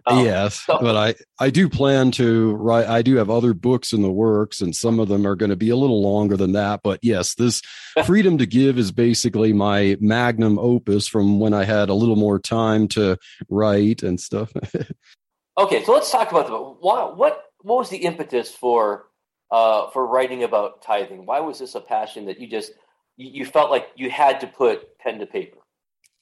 Um, 0.06 0.24
yes, 0.24 0.64
so, 0.64 0.78
but 0.80 0.96
I 0.96 1.14
I 1.38 1.50
do 1.50 1.68
plan 1.68 2.10
to 2.12 2.54
write. 2.54 2.86
I 2.86 3.02
do 3.02 3.16
have 3.16 3.30
other 3.30 3.54
books 3.54 3.92
in 3.92 4.02
the 4.02 4.10
works, 4.10 4.60
and 4.60 4.74
some 4.74 4.98
of 4.98 5.08
them 5.08 5.26
are 5.26 5.36
going 5.36 5.50
to 5.50 5.56
be 5.56 5.70
a 5.70 5.76
little 5.76 6.02
longer 6.02 6.36
than 6.36 6.52
that. 6.52 6.80
But 6.82 7.00
yes, 7.02 7.34
this 7.34 7.62
freedom 8.04 8.38
to 8.38 8.46
give 8.46 8.78
is 8.78 8.90
basically 8.90 9.52
my 9.52 9.96
magnum 10.00 10.58
opus 10.58 11.06
from 11.06 11.40
when 11.40 11.54
I 11.54 11.64
had 11.64 11.88
a 11.88 11.94
little 11.94 12.16
more 12.16 12.38
time 12.38 12.88
to 12.88 13.16
write 13.48 14.02
and 14.02 14.20
stuff. 14.20 14.52
okay, 15.58 15.84
so 15.84 15.92
let's 15.92 16.10
talk 16.10 16.30
about 16.30 16.46
the 16.46 16.58
what 16.58 17.16
what 17.16 17.44
what 17.60 17.78
was 17.78 17.90
the 17.90 17.98
impetus 17.98 18.50
for 18.50 19.06
uh, 19.50 19.90
for 19.90 20.06
writing 20.06 20.42
about 20.42 20.82
tithing? 20.82 21.26
Why 21.26 21.40
was 21.40 21.58
this 21.58 21.74
a 21.74 21.80
passion 21.80 22.26
that 22.26 22.40
you 22.40 22.48
just 22.48 22.72
you 23.16 23.44
felt 23.44 23.70
like 23.70 23.88
you 23.94 24.10
had 24.10 24.40
to 24.40 24.46
put 24.46 24.98
pen 24.98 25.18
to 25.20 25.26
paper? 25.26 25.58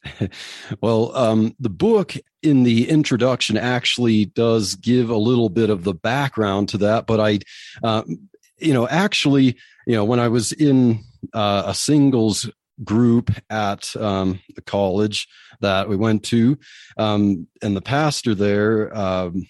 well, 0.81 1.15
um, 1.17 1.55
the 1.61 1.71
book 1.71 2.15
in 2.43 2.63
the 2.63 2.89
introduction 2.89 3.57
actually 3.57 4.27
does 4.27 4.75
give 4.75 5.11
a 5.11 5.17
little 5.17 5.49
bit 5.49 5.71
of 5.71 5.85
the 5.85 5.95
background 5.95 6.69
to 6.71 6.79
that, 6.79 7.07
but 7.07 7.21
I, 7.21 7.41
uh, 7.83 8.03
you 8.59 8.73
know, 8.73 8.89
actually, 8.89 9.57
you 9.87 9.95
know, 9.95 10.05
when 10.05 10.21
I 10.21 10.29
was 10.29 10.53
in 10.53 11.05
uh, 11.35 11.65
a 11.67 11.75
singles 11.75 12.49
group 12.83 13.31
at 13.51 13.95
um, 13.97 14.41
the 14.55 14.63
college 14.63 15.29
that 15.61 15.89
we 15.89 15.97
went 15.97 16.23
to, 16.25 16.59
um, 16.97 17.47
and 17.63 17.77
the 17.77 17.83
pastor 17.83 18.35
there, 18.35 18.97
um, 18.97 19.47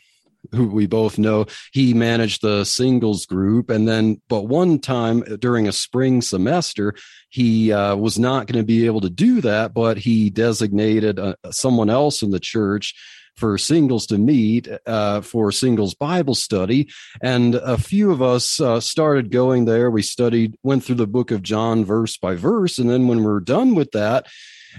who 0.52 0.68
we 0.68 0.86
both 0.86 1.18
know, 1.18 1.46
he 1.72 1.94
managed 1.94 2.42
the 2.42 2.64
singles 2.64 3.26
group. 3.26 3.70
And 3.70 3.86
then, 3.86 4.20
but 4.28 4.42
one 4.42 4.78
time 4.78 5.20
during 5.38 5.68
a 5.68 5.72
spring 5.72 6.22
semester, 6.22 6.94
he 7.28 7.72
uh, 7.72 7.96
was 7.96 8.18
not 8.18 8.46
going 8.46 8.60
to 8.60 8.66
be 8.66 8.86
able 8.86 9.00
to 9.02 9.10
do 9.10 9.40
that, 9.42 9.74
but 9.74 9.98
he 9.98 10.30
designated 10.30 11.18
uh, 11.18 11.34
someone 11.50 11.90
else 11.90 12.22
in 12.22 12.30
the 12.30 12.40
church 12.40 12.94
for 13.36 13.56
singles 13.56 14.06
to 14.06 14.18
meet 14.18 14.68
uh, 14.86 15.20
for 15.22 15.50
singles 15.50 15.94
Bible 15.94 16.34
study. 16.34 16.90
And 17.22 17.54
a 17.54 17.78
few 17.78 18.10
of 18.10 18.20
us 18.20 18.60
uh, 18.60 18.80
started 18.80 19.30
going 19.30 19.64
there. 19.64 19.90
We 19.90 20.02
studied, 20.02 20.56
went 20.62 20.84
through 20.84 20.96
the 20.96 21.06
book 21.06 21.30
of 21.30 21.42
John 21.42 21.84
verse 21.84 22.16
by 22.18 22.34
verse. 22.34 22.78
And 22.78 22.90
then 22.90 23.08
when 23.08 23.18
we 23.18 23.24
we're 23.24 23.40
done 23.40 23.74
with 23.74 23.92
that, 23.92 24.26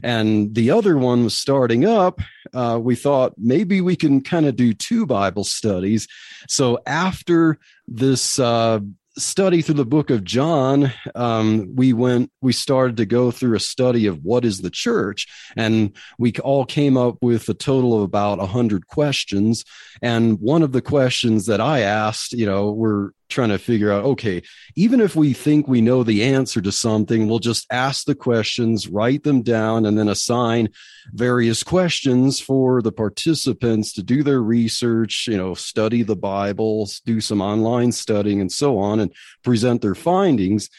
and 0.03 0.53
the 0.55 0.71
other 0.71 0.97
one 0.97 1.23
was 1.23 1.37
starting 1.37 1.85
up, 1.85 2.21
uh, 2.53 2.79
we 2.81 2.95
thought 2.95 3.33
maybe 3.37 3.81
we 3.81 3.95
can 3.95 4.21
kind 4.21 4.45
of 4.45 4.55
do 4.55 4.73
two 4.73 5.05
Bible 5.05 5.43
studies. 5.43 6.07
So 6.47 6.79
after 6.85 7.57
this 7.87 8.39
uh, 8.39 8.79
study 9.17 9.61
through 9.61 9.75
the 9.75 9.85
book 9.85 10.09
of 10.09 10.23
John, 10.23 10.91
um, 11.15 11.75
we 11.75 11.93
went, 11.93 12.31
we 12.41 12.53
started 12.53 12.97
to 12.97 13.05
go 13.05 13.31
through 13.31 13.55
a 13.55 13.59
study 13.59 14.05
of 14.05 14.23
what 14.23 14.45
is 14.45 14.61
the 14.61 14.69
church. 14.69 15.27
And 15.55 15.95
we 16.17 16.33
all 16.43 16.65
came 16.65 16.97
up 16.97 17.17
with 17.21 17.47
a 17.49 17.53
total 17.53 17.95
of 17.95 18.03
about 18.03 18.39
a 18.39 18.45
hundred 18.45 18.87
questions. 18.87 19.65
And 20.01 20.39
one 20.39 20.63
of 20.63 20.71
the 20.71 20.81
questions 20.81 21.45
that 21.47 21.61
I 21.61 21.81
asked, 21.81 22.33
you 22.33 22.45
know, 22.45 22.71
were 22.71 23.13
trying 23.31 23.49
to 23.49 23.57
figure 23.57 23.91
out 23.91 24.03
okay 24.03 24.41
even 24.75 24.99
if 24.99 25.15
we 25.15 25.33
think 25.33 25.67
we 25.67 25.81
know 25.81 26.03
the 26.03 26.23
answer 26.23 26.61
to 26.61 26.71
something 26.71 27.27
we'll 27.27 27.39
just 27.39 27.65
ask 27.71 28.05
the 28.05 28.15
questions 28.15 28.87
write 28.87 29.23
them 29.23 29.41
down 29.41 29.85
and 29.85 29.97
then 29.97 30.07
assign 30.07 30.69
various 31.13 31.63
questions 31.63 32.39
for 32.39 32.81
the 32.81 32.91
participants 32.91 33.93
to 33.93 34.03
do 34.03 34.21
their 34.21 34.41
research 34.41 35.27
you 35.27 35.37
know 35.37 35.53
study 35.53 36.03
the 36.03 36.15
bible 36.15 36.89
do 37.05 37.19
some 37.19 37.41
online 37.41 37.91
studying 37.91 38.41
and 38.41 38.51
so 38.51 38.77
on 38.77 38.99
and 38.99 39.11
present 39.43 39.81
their 39.81 39.95
findings 39.95 40.69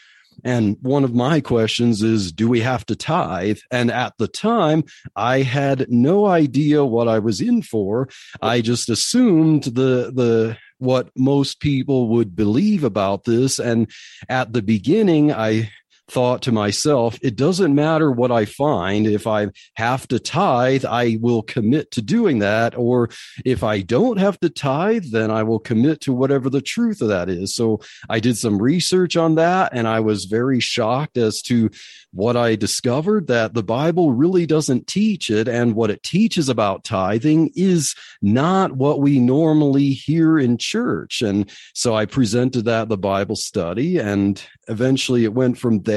and 0.44 0.76
one 0.82 1.04
of 1.04 1.14
my 1.14 1.40
questions 1.40 2.02
is, 2.02 2.32
do 2.32 2.48
we 2.48 2.60
have 2.60 2.84
to 2.86 2.96
tithe? 2.96 3.58
And 3.70 3.90
at 3.90 4.14
the 4.18 4.28
time, 4.28 4.84
I 5.14 5.42
had 5.42 5.86
no 5.88 6.26
idea 6.26 6.84
what 6.84 7.08
I 7.08 7.18
was 7.18 7.40
in 7.40 7.62
for. 7.62 8.08
I 8.40 8.60
just 8.60 8.88
assumed 8.88 9.64
the, 9.64 10.10
the, 10.14 10.56
what 10.82 11.08
most 11.16 11.60
people 11.60 12.08
would 12.08 12.34
believe 12.34 12.82
about 12.82 13.22
this. 13.22 13.60
And 13.60 13.88
at 14.28 14.52
the 14.52 14.62
beginning, 14.62 15.32
I 15.32 15.70
thought 16.08 16.42
to 16.42 16.52
myself, 16.52 17.18
it 17.22 17.36
doesn't 17.36 17.74
matter 17.74 18.10
what 18.10 18.30
I 18.30 18.44
find. 18.44 19.06
If 19.06 19.26
I 19.26 19.48
have 19.76 20.06
to 20.08 20.18
tithe, 20.18 20.84
I 20.84 21.18
will 21.20 21.42
commit 21.42 21.90
to 21.92 22.02
doing 22.02 22.40
that. 22.40 22.76
Or 22.76 23.08
if 23.44 23.62
I 23.62 23.80
don't 23.80 24.18
have 24.18 24.38
to 24.40 24.50
tithe, 24.50 25.06
then 25.10 25.30
I 25.30 25.42
will 25.42 25.58
commit 25.58 26.00
to 26.02 26.12
whatever 26.12 26.50
the 26.50 26.60
truth 26.60 27.00
of 27.00 27.08
that 27.08 27.28
is. 27.28 27.54
So 27.54 27.80
I 28.10 28.20
did 28.20 28.36
some 28.36 28.60
research 28.60 29.16
on 29.16 29.36
that 29.36 29.72
and 29.72 29.88
I 29.88 30.00
was 30.00 30.26
very 30.26 30.60
shocked 30.60 31.16
as 31.16 31.40
to 31.42 31.70
what 32.12 32.36
I 32.36 32.56
discovered 32.56 33.28
that 33.28 33.54
the 33.54 33.62
Bible 33.62 34.12
really 34.12 34.44
doesn't 34.44 34.86
teach 34.86 35.30
it. 35.30 35.48
And 35.48 35.74
what 35.74 35.90
it 35.90 36.02
teaches 36.02 36.48
about 36.48 36.84
tithing 36.84 37.52
is 37.54 37.94
not 38.20 38.72
what 38.72 39.00
we 39.00 39.18
normally 39.18 39.90
hear 39.92 40.38
in 40.38 40.58
church. 40.58 41.22
And 41.22 41.50
so 41.74 41.94
I 41.94 42.04
presented 42.04 42.66
that 42.66 42.88
the 42.88 42.98
Bible 42.98 43.36
study 43.36 43.98
and 43.98 44.42
eventually 44.68 45.24
it 45.24 45.32
went 45.32 45.58
from 45.58 45.82
there. 45.82 45.91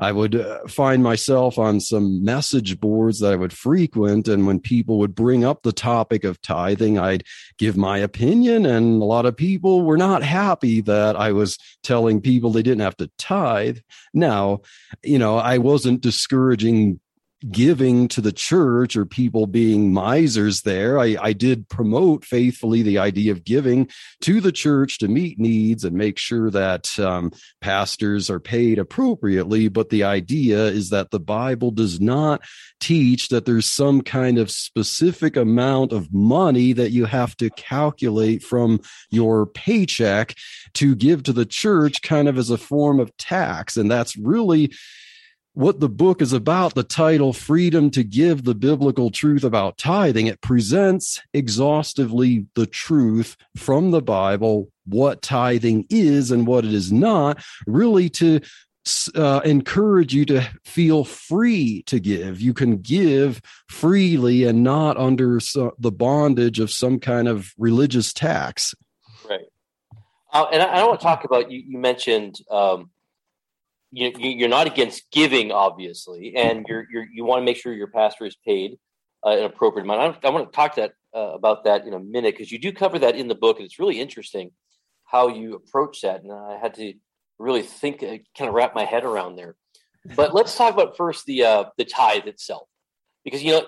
I 0.00 0.12
would 0.12 0.36
uh, 0.36 0.60
find 0.68 1.02
myself 1.02 1.58
on 1.58 1.80
some 1.80 2.24
message 2.24 2.80
boards 2.80 3.20
that 3.20 3.32
I 3.32 3.36
would 3.36 3.52
frequent. 3.52 4.28
And 4.28 4.46
when 4.46 4.60
people 4.60 4.98
would 4.98 5.14
bring 5.14 5.44
up 5.44 5.62
the 5.62 5.72
topic 5.72 6.24
of 6.24 6.40
tithing, 6.42 6.98
I'd 6.98 7.24
give 7.58 7.76
my 7.76 7.98
opinion. 7.98 8.66
And 8.66 9.02
a 9.02 9.04
lot 9.04 9.26
of 9.26 9.36
people 9.36 9.82
were 9.82 9.98
not 9.98 10.22
happy 10.22 10.80
that 10.82 11.16
I 11.16 11.32
was 11.32 11.58
telling 11.82 12.20
people 12.20 12.50
they 12.50 12.62
didn't 12.62 12.80
have 12.80 12.96
to 12.98 13.10
tithe. 13.18 13.78
Now, 14.14 14.60
you 15.02 15.18
know, 15.18 15.36
I 15.38 15.58
wasn't 15.58 16.00
discouraging 16.00 17.00
giving 17.50 18.06
to 18.08 18.20
the 18.20 18.32
church 18.32 18.96
or 18.96 19.06
people 19.06 19.46
being 19.46 19.92
misers 19.92 20.62
there. 20.62 20.98
I, 20.98 21.16
I 21.20 21.32
did 21.32 21.68
promote 21.68 22.24
faithfully 22.24 22.82
the 22.82 22.98
idea 22.98 23.32
of 23.32 23.44
giving 23.44 23.88
to 24.20 24.40
the 24.40 24.52
church 24.52 24.98
to 24.98 25.08
meet 25.08 25.38
needs 25.38 25.84
and 25.84 25.96
make 25.96 26.18
sure 26.18 26.50
that 26.50 26.98
um, 26.98 27.32
pastors 27.60 28.28
are 28.28 28.40
paid 28.40 28.78
appropriately. 28.78 29.68
But 29.68 29.88
the 29.88 30.04
idea 30.04 30.66
is 30.66 30.90
that 30.90 31.10
the 31.10 31.20
Bible 31.20 31.70
does 31.70 32.00
not 32.00 32.42
teach 32.78 33.28
that 33.28 33.46
there's 33.46 33.68
some 33.68 34.02
kind 34.02 34.38
of 34.38 34.50
specific 34.50 35.36
amount 35.36 35.92
of 35.92 36.12
money 36.12 36.72
that 36.74 36.90
you 36.90 37.06
have 37.06 37.36
to 37.38 37.50
calculate 37.50 38.42
from 38.42 38.80
your 39.10 39.46
paycheck 39.46 40.34
to 40.74 40.94
give 40.94 41.22
to 41.22 41.32
the 41.32 41.46
church 41.46 42.02
kind 42.02 42.28
of 42.28 42.36
as 42.36 42.50
a 42.50 42.58
form 42.58 43.00
of 43.00 43.16
tax. 43.16 43.76
And 43.76 43.90
that's 43.90 44.16
really 44.16 44.72
what 45.54 45.80
the 45.80 45.88
book 45.88 46.22
is 46.22 46.32
about 46.32 46.74
the 46.74 46.82
title 46.82 47.32
freedom 47.32 47.90
to 47.90 48.04
give 48.04 48.44
the 48.44 48.54
biblical 48.54 49.10
truth 49.10 49.44
about 49.44 49.76
tithing 49.78 50.26
it 50.26 50.40
presents 50.40 51.20
exhaustively 51.34 52.46
the 52.54 52.66
truth 52.66 53.36
from 53.56 53.90
the 53.90 54.02
bible 54.02 54.68
what 54.86 55.22
tithing 55.22 55.86
is 55.90 56.30
and 56.30 56.46
what 56.46 56.64
it 56.64 56.72
is 56.72 56.92
not 56.92 57.42
really 57.66 58.08
to 58.08 58.40
uh, 59.14 59.40
encourage 59.44 60.14
you 60.14 60.24
to 60.24 60.42
feel 60.64 61.04
free 61.04 61.82
to 61.86 62.00
give. 62.00 62.40
You 62.40 62.54
can 62.54 62.78
give 62.78 63.40
freely 63.68 64.44
and 64.44 64.62
not 64.62 64.96
under 64.96 65.40
so, 65.40 65.74
the 65.78 65.92
bondage 65.92 66.58
of 66.60 66.70
some 66.70 66.98
kind 66.98 67.28
of 67.28 67.52
religious 67.58 68.12
tax. 68.12 68.74
Right. 69.28 69.46
Uh, 70.32 70.46
and 70.52 70.62
I, 70.62 70.66
I 70.66 70.86
want 70.86 71.00
to 71.00 71.04
talk 71.04 71.24
about 71.24 71.50
you, 71.50 71.62
you 71.66 71.78
mentioned 71.78 72.36
um, 72.50 72.90
you, 73.92 74.12
you're 74.16 74.48
not 74.48 74.66
against 74.66 75.10
giving, 75.10 75.52
obviously, 75.52 76.34
and 76.36 76.64
you're, 76.68 76.86
you're 76.90 77.06
you 77.12 77.24
want 77.24 77.40
to 77.40 77.44
make 77.44 77.56
sure 77.56 77.72
your 77.72 77.88
pastor 77.88 78.24
is 78.24 78.36
paid 78.46 78.78
uh, 79.24 79.30
an 79.30 79.44
appropriate 79.44 79.84
amount. 79.84 80.18
I, 80.24 80.28
I 80.28 80.30
want 80.30 80.50
to 80.50 80.56
talk 80.56 80.76
that 80.76 80.92
uh, 81.14 81.32
about 81.34 81.64
that 81.64 81.86
in 81.86 81.94
a 81.94 81.98
minute 81.98 82.34
because 82.34 82.52
you 82.52 82.58
do 82.58 82.72
cover 82.72 82.98
that 83.00 83.16
in 83.16 83.28
the 83.28 83.34
book, 83.34 83.58
and 83.58 83.66
it's 83.66 83.78
really 83.78 84.00
interesting 84.00 84.52
how 85.04 85.28
you 85.28 85.54
approach 85.54 86.02
that. 86.02 86.22
And 86.22 86.32
I 86.32 86.58
had 86.60 86.74
to 86.74 86.94
really 87.38 87.62
think, 87.62 88.02
uh, 88.02 88.18
kind 88.36 88.48
of 88.48 88.54
wrap 88.54 88.74
my 88.74 88.84
head 88.84 89.04
around 89.04 89.36
there. 89.36 89.56
But 90.14 90.34
let's 90.34 90.56
talk 90.56 90.72
about 90.74 90.96
first 90.96 91.26
the 91.26 91.44
uh, 91.44 91.64
the 91.76 91.84
tithe 91.84 92.26
itself, 92.26 92.68
because 93.24 93.42
you 93.42 93.52
know 93.52 93.66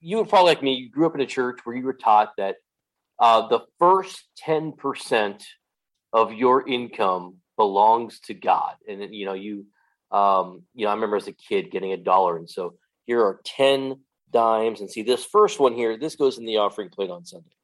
you 0.00 0.18
were 0.18 0.24
probably 0.24 0.50
like 0.50 0.62
me. 0.62 0.74
You 0.74 0.90
grew 0.90 1.06
up 1.06 1.14
in 1.14 1.20
a 1.20 1.26
church 1.26 1.60
where 1.64 1.76
you 1.76 1.84
were 1.84 1.92
taught 1.92 2.32
that 2.36 2.56
uh, 3.18 3.46
the 3.48 3.60
first 3.78 4.24
ten 4.36 4.72
percent 4.72 5.44
of 6.12 6.32
your 6.32 6.68
income 6.68 7.36
belongs 7.62 8.18
to 8.20 8.34
God. 8.34 8.74
And 8.88 9.14
you 9.14 9.24
know, 9.24 9.34
you 9.34 9.66
um, 10.10 10.62
you 10.74 10.84
know, 10.84 10.90
I 10.90 10.94
remember 10.94 11.16
as 11.16 11.28
a 11.28 11.32
kid 11.32 11.70
getting 11.70 11.92
a 11.92 11.96
dollar, 11.96 12.36
and 12.36 12.50
so 12.50 12.74
here 13.06 13.20
are 13.20 13.40
ten 13.44 14.00
dimes, 14.30 14.80
and 14.80 14.90
see 14.90 15.02
this 15.02 15.24
first 15.24 15.60
one 15.60 15.74
here. 15.74 15.96
This 15.96 16.16
goes 16.16 16.38
in 16.38 16.44
the 16.44 16.58
offering 16.58 16.90
plate 16.90 17.10
on 17.10 17.24
Sunday. 17.24 17.54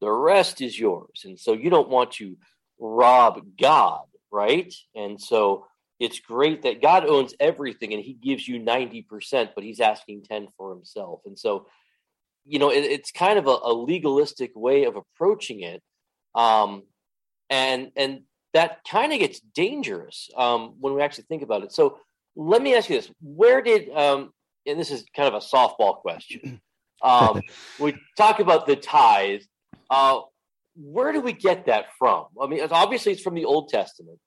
The 0.00 0.10
rest 0.10 0.60
is 0.60 0.78
yours, 0.78 1.22
and 1.24 1.38
so 1.38 1.52
you 1.54 1.70
don't 1.70 1.88
want 1.88 2.12
to 2.12 2.36
rob 2.78 3.40
God, 3.60 4.04
right? 4.30 4.72
And 4.94 5.20
so 5.20 5.66
it's 5.98 6.20
great 6.20 6.62
that 6.62 6.80
God 6.80 7.04
owns 7.06 7.34
everything 7.40 7.92
and 7.92 8.02
he 8.02 8.12
gives 8.12 8.46
you 8.46 8.60
90%, 8.60 9.50
but 9.54 9.64
he's 9.64 9.80
asking 9.80 10.22
10 10.22 10.46
for 10.56 10.70
himself. 10.70 11.22
And 11.26 11.36
so, 11.36 11.66
you 12.46 12.60
know, 12.60 12.70
it, 12.70 12.84
it's 12.84 13.10
kind 13.10 13.36
of 13.36 13.48
a, 13.48 13.58
a, 13.64 13.74
legalistic 13.74 14.52
way 14.54 14.84
of 14.84 14.94
approaching 14.94 15.62
it. 15.62 15.82
Um, 16.36 16.84
and, 17.50 17.90
and 17.96 18.22
that 18.58 18.80
kind 18.90 19.12
of 19.12 19.20
gets 19.20 19.38
dangerous 19.38 20.28
um, 20.36 20.74
when 20.80 20.92
we 20.92 21.00
actually 21.00 21.26
think 21.28 21.44
about 21.44 21.62
it. 21.62 21.70
So 21.72 22.00
let 22.34 22.60
me 22.60 22.74
ask 22.74 22.90
you 22.90 22.96
this: 22.96 23.08
Where 23.22 23.62
did, 23.62 23.88
um, 23.90 24.32
and 24.66 24.80
this 24.80 24.90
is 24.90 25.04
kind 25.14 25.32
of 25.32 25.34
a 25.34 25.44
softball 25.44 25.98
question. 25.98 26.60
Um, 27.00 27.42
we 27.78 27.94
talk 28.16 28.40
about 28.40 28.66
the 28.66 28.74
tithe. 28.74 29.42
Uh, 29.88 30.22
where 30.74 31.12
do 31.12 31.20
we 31.20 31.32
get 31.32 31.66
that 31.66 31.84
from? 31.96 32.24
I 32.42 32.48
mean, 32.48 32.60
obviously 32.72 33.12
it's 33.12 33.22
from 33.22 33.36
the 33.36 33.44
Old 33.44 33.68
Testament. 33.68 34.18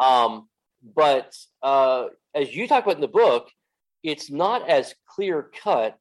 Um, 0.00 0.48
but 0.82 1.32
uh, 1.62 2.06
as 2.34 2.52
you 2.52 2.66
talk 2.66 2.82
about 2.82 2.96
in 2.96 3.02
the 3.02 3.06
book, 3.06 3.52
it's 4.02 4.32
not 4.32 4.68
as 4.68 4.96
clear 5.06 5.48
cut 5.62 5.96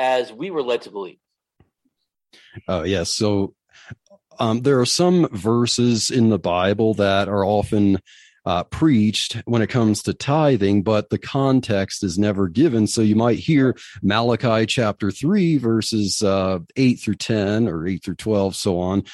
as 0.00 0.32
we 0.32 0.50
were 0.50 0.64
led 0.64 0.82
to 0.82 0.90
believe. 0.90 1.20
Oh, 2.66 2.82
yes. 2.82 2.90
Yeah. 2.90 3.04
So 3.04 3.54
um, 4.38 4.62
there 4.62 4.80
are 4.80 4.86
some 4.86 5.28
verses 5.28 6.10
in 6.10 6.28
the 6.28 6.38
Bible 6.38 6.94
that 6.94 7.28
are 7.28 7.44
often 7.44 8.00
uh, 8.48 8.64
preached 8.64 9.42
when 9.44 9.60
it 9.60 9.66
comes 9.66 10.02
to 10.02 10.14
tithing, 10.14 10.82
but 10.82 11.10
the 11.10 11.18
context 11.18 12.02
is 12.02 12.18
never 12.18 12.48
given. 12.48 12.86
So 12.86 13.02
you 13.02 13.14
might 13.14 13.38
hear 13.38 13.76
Malachi 14.02 14.64
chapter 14.64 15.10
3, 15.10 15.58
verses 15.58 16.22
uh, 16.22 16.60
8 16.74 16.94
through 16.94 17.16
10 17.16 17.68
or 17.68 17.86
8 17.86 18.02
through 18.02 18.14
12, 18.14 18.56
so 18.56 18.80
on, 18.80 19.04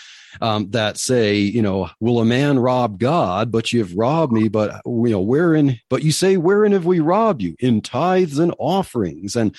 um, 0.41 0.71
that 0.71 0.99
say, 0.99 1.35
you 1.35 1.63
know, 1.63 1.91
will 1.99 2.21
a 2.21 2.25
man 2.25 2.61
rob 2.61 3.01
God? 3.01 3.51
But 3.51 3.73
you 3.73 3.81
have 3.81 3.93
robbed 3.95 4.33
me, 4.33 4.47
but, 4.47 4.81
you 4.87 5.11
know, 5.11 5.21
wherein, 5.21 5.81
but 5.91 6.05
you 6.05 6.13
say, 6.13 6.37
wherein 6.37 6.71
have 6.71 6.87
we 6.87 7.01
robbed 7.01 7.43
you? 7.43 7.57
In 7.59 7.81
tithes 7.81 8.39
and 8.39 8.55
offerings. 8.61 9.35
And 9.35 9.57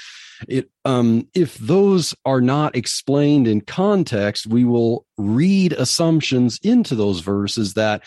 it, 0.48 0.70
um, 0.86 1.28
if 1.34 1.58
those 1.58 2.16
are 2.24 2.40
not 2.40 2.78
explained 2.78 3.46
in 3.46 3.60
context, 3.60 4.48
we 4.48 4.64
will 4.64 5.06
read 5.18 5.74
assumptions 5.74 6.62
into 6.64 6.96
those 6.96 7.20
verses 7.20 7.74
that 7.74 8.04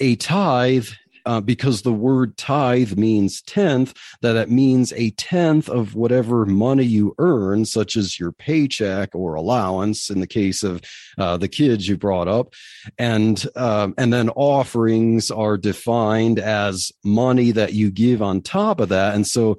a 0.00 0.16
tithe 0.16 0.86
uh, 1.28 1.42
because 1.42 1.82
the 1.82 1.92
word 1.92 2.38
tithe 2.38 2.96
means 2.96 3.42
tenth, 3.42 3.92
that 4.22 4.34
it 4.34 4.50
means 4.50 4.94
a 4.94 5.10
tenth 5.10 5.68
of 5.68 5.94
whatever 5.94 6.46
money 6.46 6.84
you 6.84 7.14
earn, 7.18 7.66
such 7.66 7.98
as 7.98 8.18
your 8.18 8.32
paycheck 8.32 9.14
or 9.14 9.34
allowance 9.34 10.08
in 10.08 10.20
the 10.20 10.26
case 10.26 10.62
of 10.62 10.80
uh, 11.18 11.36
the 11.36 11.46
kids 11.46 11.86
you 11.86 11.98
brought 11.98 12.28
up. 12.28 12.54
And, 12.96 13.46
um, 13.56 13.92
and 13.98 14.10
then 14.10 14.30
offerings 14.30 15.30
are 15.30 15.58
defined 15.58 16.38
as 16.38 16.90
money 17.04 17.50
that 17.50 17.74
you 17.74 17.90
give 17.90 18.22
on 18.22 18.40
top 18.40 18.80
of 18.80 18.88
that. 18.88 19.14
And 19.14 19.26
so 19.26 19.58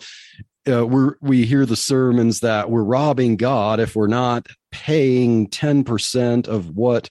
uh, 0.68 0.86
we 0.86 1.10
we 1.22 1.46
hear 1.46 1.66
the 1.66 1.76
sermons 1.76 2.40
that 2.40 2.70
we're 2.70 2.84
robbing 2.84 3.38
God 3.38 3.80
if 3.80 3.96
we're 3.96 4.08
not 4.08 4.48
paying 4.72 5.48
10% 5.48 6.48
of 6.48 6.70
what 6.76 7.10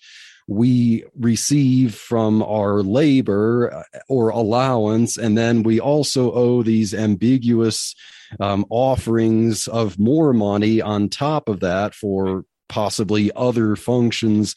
we 0.48 1.04
receive 1.14 1.94
from 1.94 2.42
our 2.42 2.82
labor 2.82 3.72
uh, 3.72 3.98
or 4.08 4.30
allowance, 4.30 5.16
and 5.16 5.36
then 5.36 5.62
we 5.62 5.78
also 5.78 6.32
owe 6.32 6.62
these 6.62 6.94
ambiguous 6.94 7.94
um, 8.40 8.64
offerings 8.70 9.68
of 9.68 9.98
more 9.98 10.32
money 10.32 10.80
on 10.80 11.08
top 11.08 11.48
of 11.48 11.60
that 11.60 11.94
for 11.94 12.44
possibly 12.68 13.30
other 13.36 13.76
functions 13.76 14.56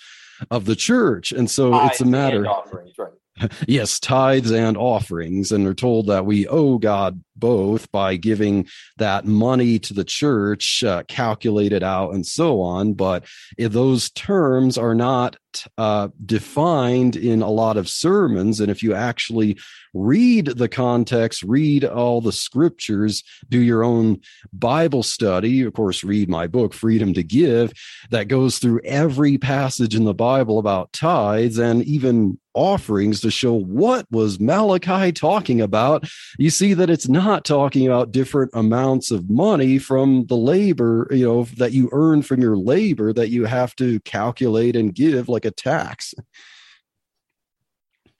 of 0.49 0.65
the 0.65 0.75
church. 0.75 1.31
And 1.31 1.51
so 1.51 1.85
it's 1.85 2.01
a 2.01 2.05
matter. 2.05 2.47
Offerings, 2.47 2.93
right 2.97 3.11
yes, 3.67 3.99
tithes 3.99 4.51
and 4.51 4.77
offerings, 4.77 5.51
and 5.51 5.65
are 5.67 5.73
told 5.73 6.07
that 6.07 6.25
we 6.25 6.47
owe 6.47 6.77
God 6.77 7.23
both 7.35 7.91
by 7.91 8.15
giving 8.15 8.67
that 8.97 9.25
money 9.25 9.79
to 9.79 9.93
the 9.93 10.03
church, 10.03 10.83
uh, 10.83 11.03
calculated 11.07 11.81
out, 11.81 12.13
and 12.13 12.25
so 12.25 12.61
on. 12.61 12.93
But 12.93 13.25
those 13.57 14.11
terms 14.11 14.77
are 14.77 14.95
not 14.95 15.37
uh, 15.77 16.09
defined 16.25 17.15
in 17.15 17.41
a 17.41 17.49
lot 17.49 17.77
of 17.77 17.89
sermons, 17.89 18.59
and 18.59 18.69
if 18.69 18.83
you 18.83 18.93
actually 18.93 19.57
read 19.93 20.45
the 20.45 20.69
context, 20.69 21.43
read 21.43 21.83
all 21.85 22.21
the 22.21 22.31
scriptures, 22.31 23.23
do 23.49 23.59
your 23.59 23.83
own 23.83 24.19
Bible 24.53 25.03
study, 25.03 25.61
of 25.63 25.73
course, 25.73 26.03
read 26.03 26.29
my 26.29 26.47
book, 26.47 26.73
Freedom 26.73 27.13
to 27.13 27.23
Give, 27.23 27.73
that 28.09 28.27
goes 28.27 28.57
through 28.57 28.81
every 28.83 29.37
passage 29.37 29.95
in 29.95 30.05
the 30.05 30.13
Bible 30.13 30.59
about 30.59 30.93
tithes 30.93 31.57
and 31.57 31.83
even 31.83 32.39
offerings 32.53 33.21
to 33.21 33.31
show 33.31 33.53
what 33.53 34.05
was 34.11 34.39
Malachi 34.39 35.11
talking 35.11 35.61
about, 35.61 36.07
you 36.37 36.49
see 36.49 36.73
that 36.73 36.89
it's 36.89 37.07
not 37.07 37.45
talking 37.45 37.87
about 37.87 38.11
different 38.11 38.51
amounts 38.53 39.11
of 39.11 39.29
money 39.29 39.77
from 39.77 40.25
the 40.27 40.35
labor, 40.35 41.07
you 41.11 41.25
know, 41.25 41.43
that 41.57 41.71
you 41.71 41.89
earn 41.91 42.21
from 42.21 42.41
your 42.41 42.57
labor 42.57 43.13
that 43.13 43.29
you 43.29 43.45
have 43.45 43.75
to 43.77 43.99
calculate 44.01 44.75
and 44.75 44.93
give 44.93 45.29
like 45.29 45.45
a 45.45 45.51
tax. 45.51 46.13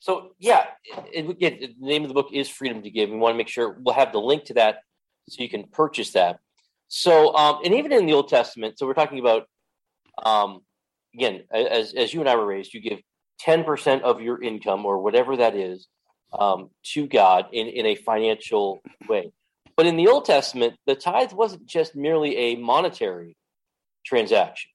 So 0.02 0.32
yeah, 0.40 0.66
it, 1.14 1.38
it, 1.40 1.80
the 1.80 1.88
name 1.88 2.02
of 2.02 2.08
the 2.08 2.16
book 2.16 2.30
is 2.34 2.50
Freedom 2.50 2.82
to 2.82 2.90
Give. 2.90 3.12
We 3.12 3.18
want 3.18 3.36
to 3.36 3.38
make 3.38 3.48
sure 3.48 3.78
we'll 3.80 3.94
have 3.94 4.12
the 4.12 4.20
link 4.20 4.46
to 4.46 4.56
that 4.56 4.80
so 5.30 5.44
you 5.44 5.48
can 5.48 5.66
purchase 5.68 6.14
that. 6.14 6.40
So 6.88 7.36
um, 7.36 7.60
and 7.64 7.76
even 7.76 7.92
in 7.92 8.08
the 8.08 8.14
Old 8.14 8.28
Testament, 8.28 8.80
so 8.80 8.88
we're 8.88 8.96
talking 8.96 9.20
about 9.20 9.48
um, 10.24 10.62
again, 11.14 11.44
as 11.54 11.94
as 11.94 12.16
you 12.16 12.20
and 12.20 12.28
I 12.28 12.36
were 12.36 12.48
raised, 12.48 12.74
you 12.74 12.82
give 12.82 13.00
10% 13.46 14.02
of 14.02 14.22
your 14.22 14.42
income 14.42 14.86
or 14.88 15.00
whatever 15.00 15.38
that 15.38 15.56
is 15.56 15.88
um, 16.38 16.72
to 16.94 17.08
God 17.08 17.46
in, 17.52 17.68
in 17.68 17.86
a 17.86 17.96
financial 17.96 18.82
way. 19.08 19.32
But 19.78 19.86
in 19.86 19.98
the 19.98 20.08
Old 20.08 20.26
Testament, 20.26 20.76
the 20.88 20.96
tithe 20.96 21.32
wasn't 21.32 21.68
just 21.68 21.96
merely 21.96 22.36
a 22.38 22.56
monetary 22.56 23.38
transaction. 24.04 24.72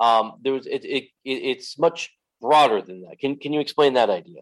Um, 0.00 0.34
there 0.42 0.54
was 0.54 0.66
it, 0.66 0.84
it, 0.86 1.04
it, 1.24 1.30
it's 1.30 1.78
much 1.78 2.10
broader 2.40 2.82
than 2.82 3.02
that. 3.02 3.18
Can 3.18 3.36
can 3.36 3.52
you 3.52 3.60
explain 3.60 3.94
that 3.94 4.10
idea? 4.10 4.40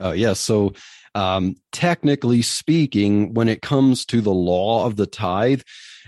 Uh, 0.00 0.12
yes. 0.12 0.18
Yeah, 0.18 0.32
so, 0.34 0.72
um, 1.14 1.56
technically 1.72 2.42
speaking, 2.42 3.34
when 3.34 3.48
it 3.48 3.62
comes 3.62 4.04
to 4.06 4.20
the 4.20 4.32
law 4.32 4.86
of 4.86 4.96
the 4.96 5.06
tithe, 5.06 5.62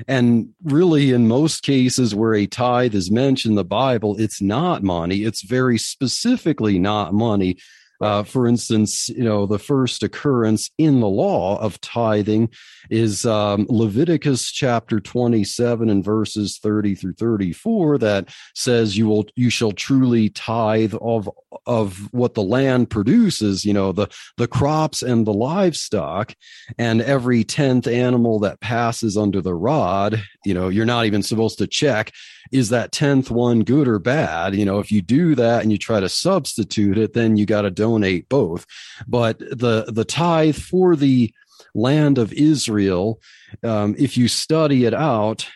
and 0.07 0.51
really 0.63 1.13
in 1.13 1.29
most 1.29 1.63
cases 1.63 2.15
where 2.15 2.35
a 2.35 2.47
tithe 2.47 2.95
is 2.95 3.11
mentioned 3.11 3.53
in 3.53 3.57
the 3.57 3.65
Bible, 3.65 4.17
it's 4.19 4.41
not 4.41 4.83
money. 4.83 5.25
It's 5.25 5.43
very 5.43 5.79
specifically 5.79 6.79
not 6.79 7.15
money. 7.15 7.57
Uh, 8.01 8.23
for 8.23 8.47
instance, 8.47 9.09
you 9.09 9.25
know, 9.25 9.45
the 9.47 9.59
first 9.59 10.03
occurrence 10.03 10.71
in 10.79 11.01
the 11.01 11.09
law 11.09 11.61
of 11.61 11.81
tithing 11.81 12.49
is 12.91 13.27
um, 13.27 13.67
Leviticus 13.69 14.53
chapter 14.53 15.01
27 15.01 15.91
and 15.91 16.05
verses 16.05 16.59
30 16.63 16.95
through 16.95 17.15
34 17.15 17.99
that 17.99 18.29
says 18.55 18.97
you 18.97 19.09
will 19.09 19.27
you 19.35 19.51
shall 19.51 19.73
truly 19.73 20.31
tithe 20.31 20.95
of 21.01 21.29
of 21.67 22.13
what 22.13 22.35
the 22.35 22.43
land 22.43 22.89
produces, 22.89 23.65
you 23.65 23.73
know, 23.73 23.91
the 23.91 24.09
the 24.37 24.49
crops 24.49 25.03
and 25.03 25.27
the 25.27 25.33
livestock, 25.33 26.35
and 26.79 27.03
every 27.03 27.43
tenth 27.43 27.87
animal 27.87 28.39
that 28.41 28.61
passes 28.61 29.17
under 29.17 29.41
the 29.41 29.55
rod, 29.55 30.23
you 30.45 30.55
know, 30.55 30.69
you're 30.69 30.87
not 30.87 31.07
even 31.07 31.23
supposed 31.23 31.59
to 31.59 31.67
check 31.67 32.13
is 32.53 32.71
that 32.71 32.93
10th 32.93 33.31
one 33.31 33.61
good 33.61 33.87
or 33.87 33.99
bad? 33.99 34.55
You 34.55 34.65
know 34.65 34.79
if 34.79 34.91
you 34.91 35.03
do 35.03 35.35
that 35.35 35.63
and 35.63 35.73
you 35.73 35.79
try 35.79 36.01
to 36.01 36.09
substitute 36.09 36.99
it 36.99 37.13
then 37.13 37.37
you 37.37 37.47
got 37.47 37.63
to 37.63 37.71
donate 37.89 38.29
both 38.29 38.67
but 39.07 39.39
the 39.39 39.85
the 39.89 40.05
tithe 40.05 40.57
for 40.57 40.97
the 40.97 41.33
land 41.75 42.19
of 42.19 42.33
israel 42.33 43.21
um, 43.65 43.95
if 43.99 44.17
you 44.17 44.29
study 44.29 44.85
it 44.85 44.95
out 44.95 45.49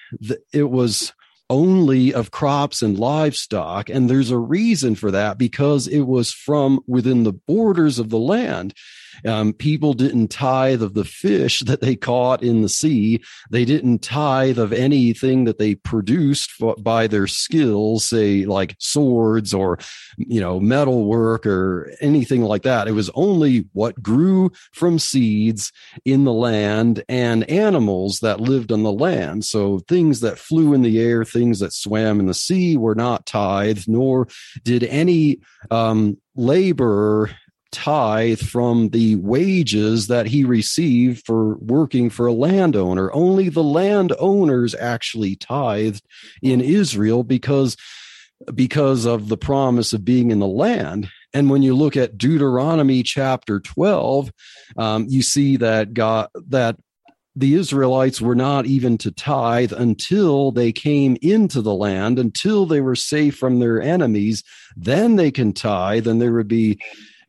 it 0.53 0.71
was 0.71 1.13
only 1.53 2.15
of 2.15 2.31
crops 2.31 2.81
and 2.81 2.99
livestock. 2.99 3.91
And 3.91 4.09
there's 4.09 4.31
a 4.31 4.39
reason 4.39 4.95
for 4.95 5.11
that 5.11 5.37
because 5.37 5.87
it 5.87 6.03
was 6.03 6.33
from 6.33 6.81
within 6.87 7.25
the 7.25 7.33
borders 7.33 7.99
of 7.99 8.09
the 8.09 8.19
land. 8.19 8.73
Um, 9.27 9.53
people 9.53 9.95
didn't 9.95 10.29
tithe 10.29 10.83
of 10.83 10.95
the 10.95 11.05
fish 11.05 11.61
that 11.61 11.81
they 11.81 11.97
caught 11.97 12.43
in 12.43 12.63
the 12.63 12.69
sea. 12.69 13.23
They 13.51 13.65
didn't 13.65 14.01
tithe 14.01 14.59
of 14.59 14.73
anything 14.73 15.45
that 15.45 15.59
they 15.59 15.75
produced 15.75 16.53
by 16.79 17.07
their 17.07 17.27
skills, 17.27 18.05
say 18.05 18.45
like 18.45 18.77
swords 18.79 19.55
or, 19.55 19.79
you 20.17 20.41
know, 20.41 20.61
metal 20.61 21.05
work 21.05 21.47
or 21.47 21.93
anything 22.01 22.43
like 22.43 22.63
that. 22.63 22.89
It 22.89 22.93
was 22.93 23.11
only 23.15 23.67
what 23.73 24.03
grew 24.03 24.51
from 24.73 24.99
seeds 24.99 25.73
in 26.05 26.25
the 26.25 26.33
land 26.33 27.05
and 27.09 27.49
animals 27.51 28.21
that 28.21 28.41
lived 28.41 28.73
on 28.73 28.83
the 28.83 28.93
land. 28.93 29.45
So 29.45 29.81
things 29.81 30.21
that 30.21 30.39
flew 30.39 30.75
in 30.75 30.83
the 30.83 31.01
air, 31.01 31.25
things 31.25 31.61
that 31.61 31.73
swam 31.73 32.21
in 32.21 32.27
the 32.27 32.35
sea 32.35 32.77
were 32.77 32.95
not 32.95 33.27
tithed, 33.27 33.89
nor 33.89 34.29
did 34.65 34.85
any 34.85 35.41
um, 35.71 36.19
laborer 36.35 37.31
tithe 37.73 38.39
from 38.39 38.91
the 38.91 39.17
wages 39.17 40.07
that 40.07 40.27
he 40.27 40.45
received 40.45 41.25
for 41.27 41.57
working 41.57 42.11
for 42.11 42.27
a 42.27 42.33
landowner. 42.33 43.13
Only 43.13 43.49
the 43.49 43.65
landowners 43.65 44.75
actually 44.75 45.37
tithed 45.37 46.05
in 46.43 46.61
Israel 46.61 47.25
because 47.25 47.77
because 48.55 49.05
of 49.05 49.29
the 49.29 49.37
promise 49.37 49.93
of 49.93 50.05
being 50.05 50.31
in 50.31 50.39
the 50.39 50.47
land. 50.47 51.09
and 51.33 51.49
when 51.49 51.63
you 51.63 51.75
look 51.75 51.97
at 51.97 52.19
Deuteronomy 52.19 53.03
chapter 53.03 53.61
12, 53.61 54.31
um, 54.77 55.07
you 55.09 55.23
see 55.23 55.57
that 55.57 55.95
God, 55.95 56.29
that 56.49 56.77
the 57.35 57.55
Israelites 57.55 58.21
were 58.21 58.35
not 58.35 58.67
even 58.67 58.99
to 58.99 59.11
tithe 59.11 59.73
until 59.73 60.51
they 60.51 60.73
came 60.73 61.17
into 61.23 61.63
the 61.63 61.75
land, 61.75 62.19
until 62.19 62.67
they 62.67 62.81
were 62.81 62.97
safe 62.97 63.37
from 63.37 63.59
their 63.59 63.81
enemies. 63.81 64.45
Then 64.77 65.17
they 65.17 65.31
can 65.31 65.53
tithe, 65.53 66.07
and 66.07 66.21
there 66.21 66.33
would 66.33 66.49
be 66.49 66.79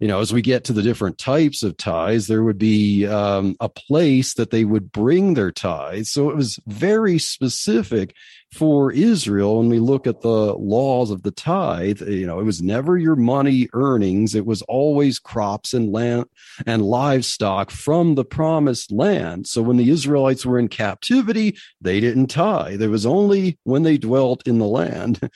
you 0.03 0.09
know, 0.09 0.19
as 0.19 0.33
we 0.33 0.41
get 0.41 0.65
to 0.65 0.73
the 0.73 0.81
different 0.81 1.17
types 1.17 1.63
of 1.63 1.77
tithes, 1.77 2.27
there 2.27 2.43
would 2.43 2.57
be 2.57 3.07
um, 3.07 3.55
a 3.61 3.69
place 3.69 4.33
that 4.33 4.51
they 4.51 4.65
would 4.65 4.91
bring 4.91 5.33
their 5.33 5.49
tithes. 5.49 6.11
So 6.11 6.29
it 6.29 6.35
was 6.35 6.59
very 6.67 7.17
specific 7.17 8.13
for 8.51 8.91
Israel. 8.91 9.59
When 9.59 9.69
we 9.69 9.79
look 9.79 10.05
at 10.05 10.19
the 10.19 10.55
laws 10.55 11.09
of 11.09 11.23
the 11.23 11.31
tithe, 11.31 12.01
you 12.01 12.27
know, 12.27 12.41
it 12.41 12.43
was 12.43 12.61
never 12.61 12.97
your 12.97 13.15
money 13.15 13.69
earnings. 13.71 14.35
It 14.35 14.45
was 14.45 14.61
always 14.63 15.19
crops 15.19 15.73
and 15.73 15.93
land 15.93 16.25
and 16.65 16.81
livestock 16.81 17.71
from 17.71 18.15
the 18.15 18.25
promised 18.25 18.91
land. 18.91 19.47
So 19.47 19.61
when 19.61 19.77
the 19.77 19.89
Israelites 19.89 20.45
were 20.45 20.59
in 20.59 20.67
captivity, 20.67 21.55
they 21.79 22.01
didn't 22.01 22.27
tithe. 22.27 22.81
It 22.81 22.89
was 22.89 23.05
only 23.05 23.57
when 23.63 23.83
they 23.83 23.97
dwelt 23.97 24.45
in 24.45 24.59
the 24.59 24.67
land. 24.67 25.29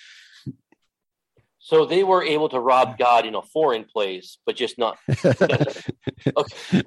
So 1.68 1.86
they 1.86 2.02
were 2.02 2.24
able 2.24 2.48
to 2.48 2.62
rob 2.62 2.98
God 2.98 3.26
in 3.26 3.36
a 3.36 3.42
foreign 3.42 3.84
place, 3.84 4.38
but 4.46 4.56
just 4.56 4.78
not. 4.78 4.98
okay. 5.26 6.82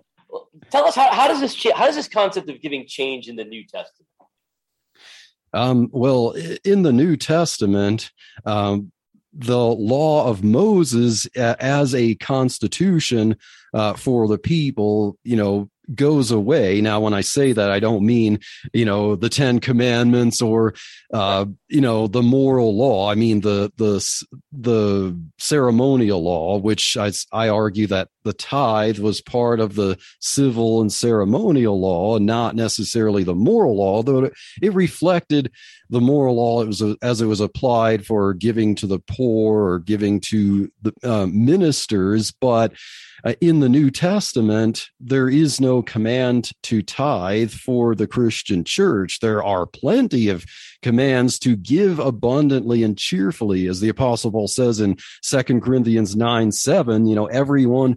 Tell 0.71 0.87
us 0.87 0.95
how, 0.95 1.13
how 1.13 1.29
does 1.29 1.41
this 1.41 1.55
how 1.75 1.85
does 1.85 1.97
this 1.97 2.09
concept 2.09 2.49
of 2.49 2.63
giving 2.63 2.87
change 2.87 3.29
in 3.29 3.37
the 3.37 3.45
New 3.45 3.63
Testament? 3.67 4.09
Um, 5.53 5.91
well, 5.93 6.35
in 6.65 6.81
the 6.81 6.95
New 6.95 7.19
Testament, 7.19 8.11
um, 8.47 8.91
the 9.35 9.59
law 9.59 10.27
of 10.27 10.43
Moses 10.43 11.27
as 11.37 11.95
a 11.95 12.15
constitution 12.15 13.37
uh, 13.75 13.93
for 13.93 14.29
the 14.29 14.39
people, 14.39 15.19
you 15.25 15.37
know, 15.37 15.69
goes 15.95 16.31
away. 16.31 16.81
Now, 16.81 17.01
when 17.01 17.15
I 17.15 17.21
say 17.21 17.53
that, 17.53 17.71
I 17.71 17.81
don't 17.81 18.05
mean, 18.05 18.41
you 18.73 18.85
know, 18.85 19.17
the 19.17 19.29
Ten 19.29 19.61
Commandments 19.61 20.41
or, 20.43 20.75
uh, 21.13 21.47
you 21.69 21.81
know, 21.81 22.07
the 22.07 22.23
moral 22.23 22.77
law. 22.77 23.11
I 23.11 23.15
mean 23.15 23.41
the 23.41 23.73
the 23.77 24.05
the 24.53 25.19
ceremonial 25.39 26.23
law, 26.23 26.59
which 26.59 26.97
I, 26.97 27.13
I 27.33 27.49
argue 27.49 27.87
that 27.89 28.09
the 28.25 28.33
tithe 28.33 28.99
was 28.99 29.21
part 29.21 29.61
of 29.61 29.75
the 29.75 29.99
civil 30.21 30.81
and 30.81 30.93
ceremonial 30.93 31.81
law, 31.81 32.17
and 32.17 32.27
not 32.27 32.55
necessarily 32.55 33.25
the 33.25 33.35
moral 33.35 33.77
law, 33.77 34.03
though 34.03 34.31
it 34.61 34.75
reflected 34.75 35.51
the 35.89 36.01
moral 36.01 36.37
law 36.37 36.63
it 36.63 36.67
was 36.67 36.83
as 37.03 37.21
it 37.21 37.27
was 37.27 37.41
applied 37.41 38.07
for 38.07 38.35
giving 38.35 38.75
to 38.77 38.87
the 38.87 39.01
poor 39.01 39.71
or 39.71 39.79
giving 39.81 40.21
to 40.21 40.71
the 40.83 40.93
uh, 41.03 41.27
ministers, 41.27 42.31
but 42.31 42.73
uh, 43.25 43.35
in 43.41 43.61
the 43.61 43.69
New 43.69 43.91
Testament, 43.91 44.89
there 44.99 45.29
is 45.29 45.61
no 45.61 45.83
command 45.83 46.51
to 46.65 46.83
tithe 46.83 47.51
for 47.51 47.95
the 47.95 48.07
Christian 48.07 48.65
church. 48.65 49.21
There 49.21 49.43
are 49.43 49.67
plenty 49.67 50.29
of 50.29 50.45
commands 50.83 51.39
to 51.41 51.57
give 51.57 51.99
abundantly 51.99 52.83
and 52.83 52.97
cheerfully, 52.97 53.67
as 53.67 53.81
the 53.81 53.89
Apostle 53.89 54.33
Paul 54.33 54.49
says 54.49 54.81
in 54.81 54.97
Second 55.23 55.63
Corinthians 55.63 56.17
9 56.17 56.53
7, 56.53 57.07
you 57.07 57.15
know, 57.15 57.27
everyone 57.27 57.97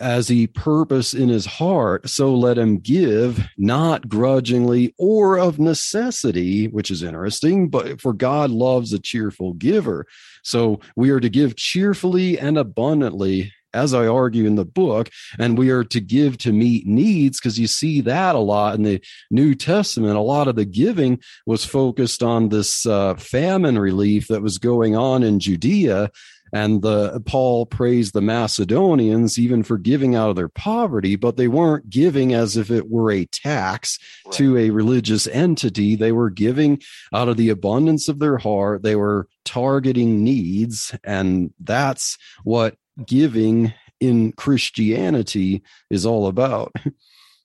as 0.00 0.26
he 0.28 0.46
purpose 0.46 1.14
in 1.14 1.28
his 1.28 1.46
heart, 1.46 2.08
so 2.08 2.34
let 2.34 2.58
him 2.58 2.78
give, 2.78 3.46
not 3.56 4.08
grudgingly 4.08 4.94
or 4.98 5.38
of 5.38 5.58
necessity, 5.58 6.66
which 6.66 6.90
is 6.90 7.02
interesting, 7.02 7.68
but 7.68 8.00
for 8.00 8.12
God 8.12 8.50
loves 8.50 8.92
a 8.92 8.98
cheerful 8.98 9.52
giver. 9.54 10.06
So 10.42 10.80
we 10.96 11.10
are 11.10 11.20
to 11.20 11.30
give 11.30 11.56
cheerfully 11.56 12.38
and 12.38 12.58
abundantly 12.58 13.52
as 13.74 13.92
I 13.92 14.06
argue 14.06 14.46
in 14.46 14.54
the 14.54 14.64
book, 14.64 15.10
and 15.38 15.58
we 15.58 15.70
are 15.70 15.84
to 15.84 16.00
give 16.00 16.38
to 16.38 16.52
meet 16.52 16.86
needs 16.86 17.40
because 17.40 17.58
you 17.58 17.66
see 17.66 18.00
that 18.02 18.34
a 18.34 18.38
lot 18.38 18.74
in 18.76 18.82
the 18.82 19.00
New 19.30 19.54
Testament. 19.54 20.16
A 20.16 20.20
lot 20.20 20.48
of 20.48 20.56
the 20.56 20.64
giving 20.64 21.20
was 21.46 21.64
focused 21.64 22.22
on 22.22 22.48
this 22.48 22.86
uh, 22.86 23.14
famine 23.14 23.78
relief 23.78 24.28
that 24.28 24.42
was 24.42 24.58
going 24.58 24.96
on 24.96 25.22
in 25.22 25.40
Judea. 25.40 26.10
And 26.52 26.82
the 26.82 27.20
Paul 27.26 27.66
praised 27.66 28.12
the 28.12 28.20
Macedonians 28.20 29.40
even 29.40 29.64
for 29.64 29.76
giving 29.76 30.14
out 30.14 30.30
of 30.30 30.36
their 30.36 30.48
poverty, 30.48 31.16
but 31.16 31.36
they 31.36 31.48
weren't 31.48 31.90
giving 31.90 32.32
as 32.32 32.56
if 32.56 32.70
it 32.70 32.88
were 32.88 33.10
a 33.10 33.26
tax 33.26 33.98
right. 34.24 34.34
to 34.34 34.56
a 34.56 34.70
religious 34.70 35.26
entity. 35.26 35.96
They 35.96 36.12
were 36.12 36.30
giving 36.30 36.80
out 37.12 37.28
of 37.28 37.38
the 37.38 37.48
abundance 37.48 38.08
of 38.08 38.20
their 38.20 38.38
heart. 38.38 38.84
They 38.84 38.94
were 38.94 39.26
targeting 39.44 40.22
needs, 40.22 40.94
and 41.02 41.52
that's 41.58 42.18
what 42.44 42.76
giving 43.06 43.72
in 44.00 44.32
Christianity 44.32 45.62
is 45.90 46.04
all 46.06 46.26
about. 46.26 46.72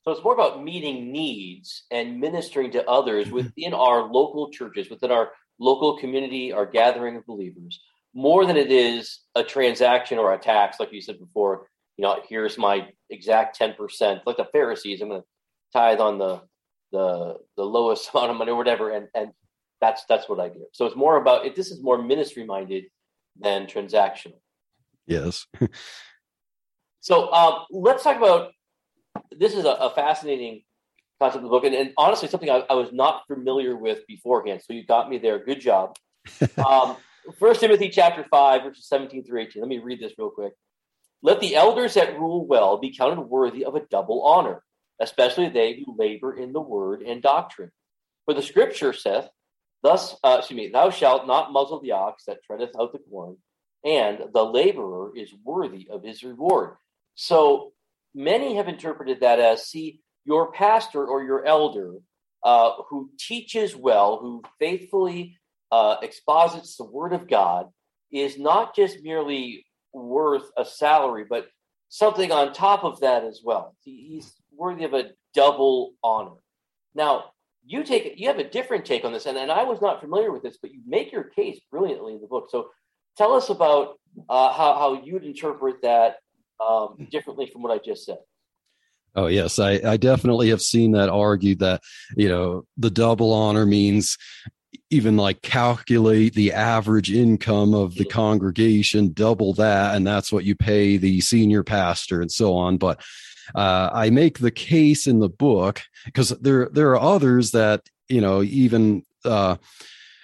So 0.05 0.13
it's 0.13 0.23
more 0.23 0.33
about 0.33 0.63
meeting 0.63 1.11
needs 1.11 1.83
and 1.91 2.19
ministering 2.19 2.71
to 2.71 2.83
others 2.87 3.25
mm-hmm. 3.25 3.35
within 3.35 3.73
our 3.75 4.01
local 4.01 4.49
churches, 4.49 4.89
within 4.89 5.11
our 5.11 5.31
local 5.59 5.99
community, 5.99 6.51
our 6.51 6.65
gathering 6.65 7.15
of 7.17 7.27
believers, 7.27 7.79
more 8.15 8.45
than 8.45 8.57
it 8.57 8.71
is 8.71 9.19
a 9.35 9.43
transaction 9.43 10.17
or 10.17 10.33
a 10.33 10.39
tax, 10.39 10.79
like 10.79 10.91
you 10.91 11.01
said 11.01 11.19
before. 11.19 11.67
You 11.97 12.03
know, 12.05 12.23
here's 12.27 12.57
my 12.57 12.87
exact 13.09 13.57
ten 13.57 13.73
percent, 13.73 14.21
like 14.25 14.37
the 14.37 14.45
Pharisees. 14.45 15.01
I'm 15.01 15.09
going 15.09 15.21
to 15.21 15.27
tithe 15.73 15.99
on 15.99 16.17
the 16.17 16.41
the 16.91 17.35
the 17.55 17.63
lowest 17.63 18.09
amount 18.13 18.31
of 18.31 18.37
money 18.37 18.51
or 18.51 18.55
whatever, 18.55 18.89
and 18.89 19.09
and 19.13 19.31
that's 19.81 20.05
that's 20.09 20.27
what 20.27 20.39
I 20.39 20.49
give. 20.49 20.63
So 20.73 20.85
it's 20.85 20.95
more 20.95 21.17
about 21.17 21.45
it. 21.45 21.55
This 21.55 21.71
is 21.71 21.83
more 21.83 22.01
ministry 22.01 22.45
minded 22.45 22.85
than 23.39 23.67
transactional. 23.67 24.39
Yes. 25.09 25.47
so 27.01 27.33
um, 27.33 27.65
let's 27.71 28.03
talk 28.03 28.15
about 28.15 28.51
this 29.35 29.55
is 29.55 29.65
a, 29.65 29.69
a, 29.69 29.89
fascinating 29.89 30.61
concept 31.19 31.37
of 31.37 31.43
the 31.43 31.49
book, 31.49 31.63
and, 31.63 31.73
and 31.73 31.93
honestly, 31.97 32.27
something 32.27 32.49
I, 32.49 32.63
I, 32.69 32.75
was 32.75 32.93
not 32.93 33.23
familiar 33.27 33.75
with 33.75 34.05
beforehand. 34.07 34.61
So 34.63 34.73
you 34.73 34.85
got 34.85 35.09
me 35.09 35.17
there. 35.17 35.43
Good 35.43 35.59
job. 35.59 35.97
Um, 36.65 36.95
First 37.37 37.59
Timothy 37.59 37.89
chapter 37.89 38.25
five, 38.29 38.63
verses 38.63 38.87
seventeen 38.87 39.23
through 39.23 39.41
eighteen. 39.41 39.61
Let 39.61 39.69
me 39.69 39.79
read 39.79 39.99
this 39.99 40.13
real 40.17 40.29
quick. 40.29 40.53
Let 41.21 41.39
the 41.39 41.55
elders 41.55 41.95
that 41.95 42.17
rule 42.17 42.45
well 42.45 42.77
be 42.77 42.95
counted 42.95 43.21
worthy 43.21 43.65
of 43.65 43.75
a 43.75 43.81
double 43.81 44.23
honor, 44.23 44.63
especially 45.01 45.49
they 45.49 45.83
who 45.83 45.95
labor 45.97 46.37
in 46.37 46.53
the 46.53 46.61
word 46.61 47.01
and 47.01 47.21
doctrine. 47.21 47.71
For 48.25 48.33
the 48.33 48.41
scripture 48.41 48.93
saith, 48.93 49.27
Thus, 49.83 50.15
uh, 50.23 50.37
excuse 50.39 50.57
me, 50.57 50.69
thou 50.69 50.89
shalt 50.89 51.27
not 51.27 51.51
muzzle 51.51 51.81
the 51.81 51.91
ox 51.91 52.25
that 52.25 52.43
treadeth 52.43 52.75
out 52.79 52.93
the 52.93 52.99
corn, 52.99 53.37
and 53.83 54.19
the 54.33 54.43
laborer 54.43 55.11
is 55.15 55.33
worthy 55.43 55.87
of 55.89 56.03
his 56.03 56.23
reward. 56.23 56.75
So 57.15 57.73
many 58.13 58.55
have 58.55 58.67
interpreted 58.67 59.21
that 59.21 59.39
as 59.39 59.67
see, 59.67 60.01
your 60.25 60.51
pastor 60.51 61.05
or 61.05 61.23
your 61.23 61.45
elder 61.45 61.95
uh, 62.43 62.71
who 62.89 63.09
teaches 63.19 63.75
well, 63.75 64.19
who 64.19 64.43
faithfully 64.59 65.37
uh, 65.71 65.97
exposits 66.01 66.77
the 66.77 66.85
word 66.85 67.13
of 67.13 67.27
God, 67.27 67.67
is 68.11 68.37
not 68.37 68.75
just 68.75 69.03
merely 69.03 69.65
worth 69.93 70.49
a 70.57 70.65
salary, 70.65 71.25
but 71.29 71.47
something 71.89 72.31
on 72.31 72.53
top 72.53 72.83
of 72.83 72.99
that 73.01 73.23
as 73.23 73.41
well. 73.43 73.75
He's 73.83 74.33
worthy 74.55 74.83
of 74.83 74.93
a 74.93 75.11
double 75.33 75.93
honor. 76.03 76.37
Now, 76.95 77.25
you 77.65 77.83
take 77.83 78.13
you 78.17 78.27
have 78.27 78.39
a 78.39 78.49
different 78.49 78.85
take 78.85 79.05
on 79.05 79.13
this, 79.13 79.25
and, 79.25 79.37
and 79.37 79.51
I 79.51 79.63
was 79.63 79.81
not 79.81 79.99
familiar 79.99 80.31
with 80.31 80.43
this, 80.43 80.57
but 80.61 80.71
you 80.71 80.81
make 80.87 81.11
your 81.11 81.25
case 81.25 81.59
brilliantly 81.71 82.13
in 82.13 82.21
the 82.21 82.27
book. 82.27 82.47
So 82.49 82.69
tell 83.19 83.33
us 83.33 83.49
about 83.49 83.99
uh, 84.29 84.51
how, 84.53 84.73
how 84.75 85.03
you'd 85.03 85.25
interpret 85.25 85.81
that 85.83 86.17
um, 86.65 87.07
differently 87.11 87.47
from 87.51 87.61
what 87.61 87.71
I 87.71 87.77
just 87.83 88.05
said. 88.05 88.17
Oh 89.15 89.27
yes, 89.27 89.59
I, 89.59 89.81
I 89.85 89.97
definitely 89.97 90.49
have 90.49 90.61
seen 90.61 90.93
that 90.93 91.09
argued 91.09 91.59
that 91.59 91.81
you 92.15 92.29
know 92.29 92.65
the 92.77 92.91
double 92.91 93.33
honor 93.33 93.65
means 93.65 94.17
even 94.91 95.17
like 95.17 95.41
calculate 95.41 96.33
the 96.33 96.53
average 96.53 97.11
income 97.11 97.73
of 97.73 97.95
the 97.95 98.05
congregation, 98.05 99.11
double 99.13 99.53
that, 99.53 99.95
and 99.95 100.05
that's 100.05 100.31
what 100.31 100.45
you 100.45 100.55
pay 100.55 100.97
the 100.97 101.21
senior 101.21 101.63
pastor 101.63 102.21
and 102.21 102.31
so 102.31 102.55
on. 102.55 102.77
But 102.77 103.01
uh, 103.55 103.89
I 103.91 104.11
make 104.11 104.39
the 104.39 104.51
case 104.51 105.07
in 105.07 105.19
the 105.19 105.29
book 105.29 105.81
because 106.05 106.29
there 106.29 106.69
there 106.69 106.91
are 106.91 107.01
others 107.01 107.51
that 107.51 107.81
you 108.07 108.21
know 108.21 108.43
even 108.43 109.03
uh, 109.25 109.57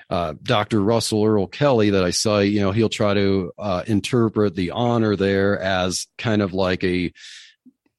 uh, 0.10 0.34
Dr. 0.42 0.82
Russell 0.82 1.26
Earl 1.26 1.48
Kelly 1.48 1.92
that 1.92 2.04
I 2.04 2.12
cite, 2.12 2.52
you 2.52 2.62
know, 2.62 2.72
he'll 2.72 2.90
try 2.90 3.14
to 3.14 3.52
uh, 3.58 3.84
interpret 3.88 4.56
the 4.56 4.72
honor 4.72 5.16
there 5.16 5.60
as 5.60 6.08
kind 6.18 6.42
of 6.42 6.54
like 6.54 6.84
a 6.84 7.12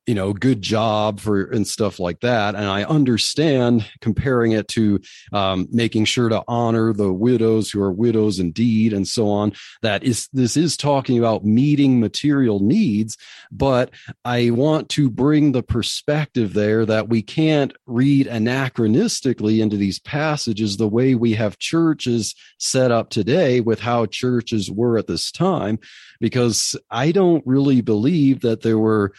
you 0.07 0.15
know 0.15 0.33
good 0.33 0.63
job 0.63 1.21
for 1.21 1.45
and 1.51 1.67
stuff 1.67 1.99
like 1.99 2.21
that. 2.21 2.55
And 2.55 2.65
i 2.65 2.85
understand 2.85 3.89
comparing 4.01 4.53
it 4.53 4.69
to 4.69 5.01
um, 5.33 5.67
making 5.71 6.05
sure 6.05 6.29
to 6.29 6.43
honor 6.49 6.93
the 6.93 7.13
widows 7.13 7.71
who 7.71 7.83
are 7.83 7.93
widows 7.93 8.39
indeed 8.39 8.93
and 8.93 9.07
so 9.07 9.29
on. 9.29 9.53
That 9.83 10.05
is 10.05 10.29
this 10.33 10.57
is 10.57 10.77
talking 10.77 11.19
about 11.19 11.45
meeting 11.45 12.01
material 12.01 12.61
needs 12.61 13.17
but 13.51 13.91
i 14.25 14.51
want 14.51 14.89
to 14.89 15.11
bring 15.11 15.53
the 15.53 15.63
perspective 15.63 16.53
there 16.55 16.85
that 16.85 17.09
we 17.09 17.23
can't 17.23 17.73
read 17.87 18.27
anachronistically 18.27 19.61
into 19.61 19.77
these 19.77 19.99
passages 20.01 20.77
the 20.77 20.89
way 20.89 21.15
we 21.15 21.35
have 21.35 21.59
churches 21.59 22.35
set 22.59 22.91
up 22.91 23.11
today 23.11 23.61
with 23.61 23.81
how 23.81 24.07
churches 24.07 24.71
were 24.71 24.99
at 24.99 25.07
this 25.07 25.31
time 25.31 25.79
because 26.21 26.77
i 26.91 27.11
don't 27.13 27.47
really 27.47 27.81
believe 27.81 28.41
that 28.41 28.63
there 28.63 28.79
were 28.79 29.13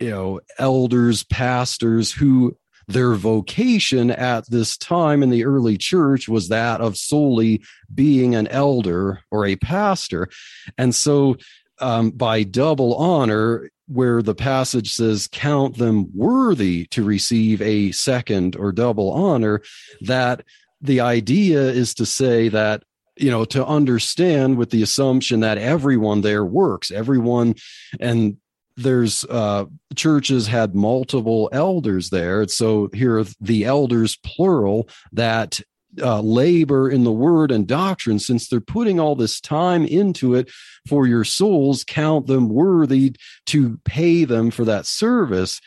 you 0.00 0.10
know 0.10 0.40
elders 0.58 1.24
pastors 1.24 2.12
who 2.12 2.56
their 2.86 3.14
vocation 3.14 4.10
at 4.10 4.48
this 4.50 4.76
time 4.76 5.22
in 5.22 5.30
the 5.30 5.44
early 5.44 5.76
church 5.76 6.28
was 6.28 6.48
that 6.48 6.80
of 6.80 6.96
solely 6.96 7.62
being 7.94 8.34
an 8.34 8.46
elder 8.48 9.20
or 9.30 9.46
a 9.46 9.56
pastor. 9.56 10.28
And 10.76 10.94
so 10.94 11.36
um, 11.80 12.10
by 12.10 12.42
double 12.42 12.94
honor 12.96 13.70
where 13.86 14.22
the 14.22 14.34
passage 14.34 14.92
says 14.92 15.28
count 15.30 15.76
them 15.76 16.10
worthy 16.14 16.86
to 16.86 17.04
receive 17.04 17.60
a 17.60 17.92
second 17.92 18.56
or 18.56 18.72
double 18.72 19.10
honor 19.10 19.60
that 20.02 20.42
the 20.80 21.00
idea 21.00 21.60
is 21.60 21.94
to 21.94 22.06
say 22.06 22.48
that 22.48 22.82
you 23.16 23.30
know 23.30 23.44
to 23.44 23.64
understand 23.64 24.56
with 24.56 24.70
the 24.70 24.82
assumption 24.82 25.40
that 25.40 25.58
everyone 25.58 26.22
there 26.22 26.44
works 26.44 26.90
everyone 26.90 27.54
and 28.00 28.38
there's 28.76 29.24
uh 29.24 29.64
churches 29.94 30.46
had 30.46 30.74
multiple 30.74 31.48
elders 31.52 32.10
there. 32.10 32.46
So 32.48 32.90
here 32.92 33.18
are 33.18 33.26
the 33.40 33.64
elders 33.64 34.16
plural 34.16 34.88
that 35.12 35.60
uh, 36.02 36.20
labor 36.20 36.90
in 36.90 37.04
the 37.04 37.12
word 37.12 37.50
and 37.50 37.66
doctrine. 37.66 38.18
Since 38.18 38.48
they're 38.48 38.60
putting 38.60 38.98
all 38.98 39.14
this 39.14 39.40
time 39.40 39.84
into 39.84 40.34
it 40.34 40.50
for 40.88 41.06
your 41.06 41.24
souls 41.24 41.84
count 41.84 42.26
them 42.26 42.48
worthy 42.48 43.14
to 43.46 43.78
pay 43.84 44.24
them 44.24 44.50
for 44.50 44.64
that 44.64 44.86
service. 44.86 45.60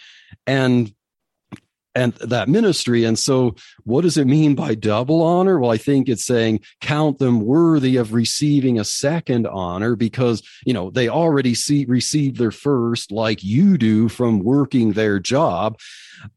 And 0.46 0.94
and 1.98 2.14
that 2.14 2.48
ministry. 2.48 3.04
And 3.04 3.18
so, 3.18 3.56
what 3.84 4.02
does 4.02 4.18
it 4.18 4.28
mean 4.28 4.54
by 4.54 4.76
double 4.76 5.24
honor? 5.24 5.60
Well, 5.60 5.72
I 5.72 5.78
think 5.78 6.08
it's 6.08 6.26
saying 6.26 6.62
count 6.80 7.18
them 7.18 7.42
worthy 7.42 7.98
of 7.98 8.14
receiving 8.14 8.80
a 8.80 8.86
second 8.86 9.48
honor 9.48 9.96
because, 9.96 10.44
you 10.66 10.74
know, 10.74 10.92
they 10.92 11.10
already 11.10 11.56
see, 11.56 11.86
received 11.86 12.38
their 12.38 12.52
first, 12.52 13.12
like 13.12 13.44
you 13.44 13.78
do 13.78 14.10
from 14.10 14.40
working 14.40 14.94
their 14.94 15.20
job 15.20 15.78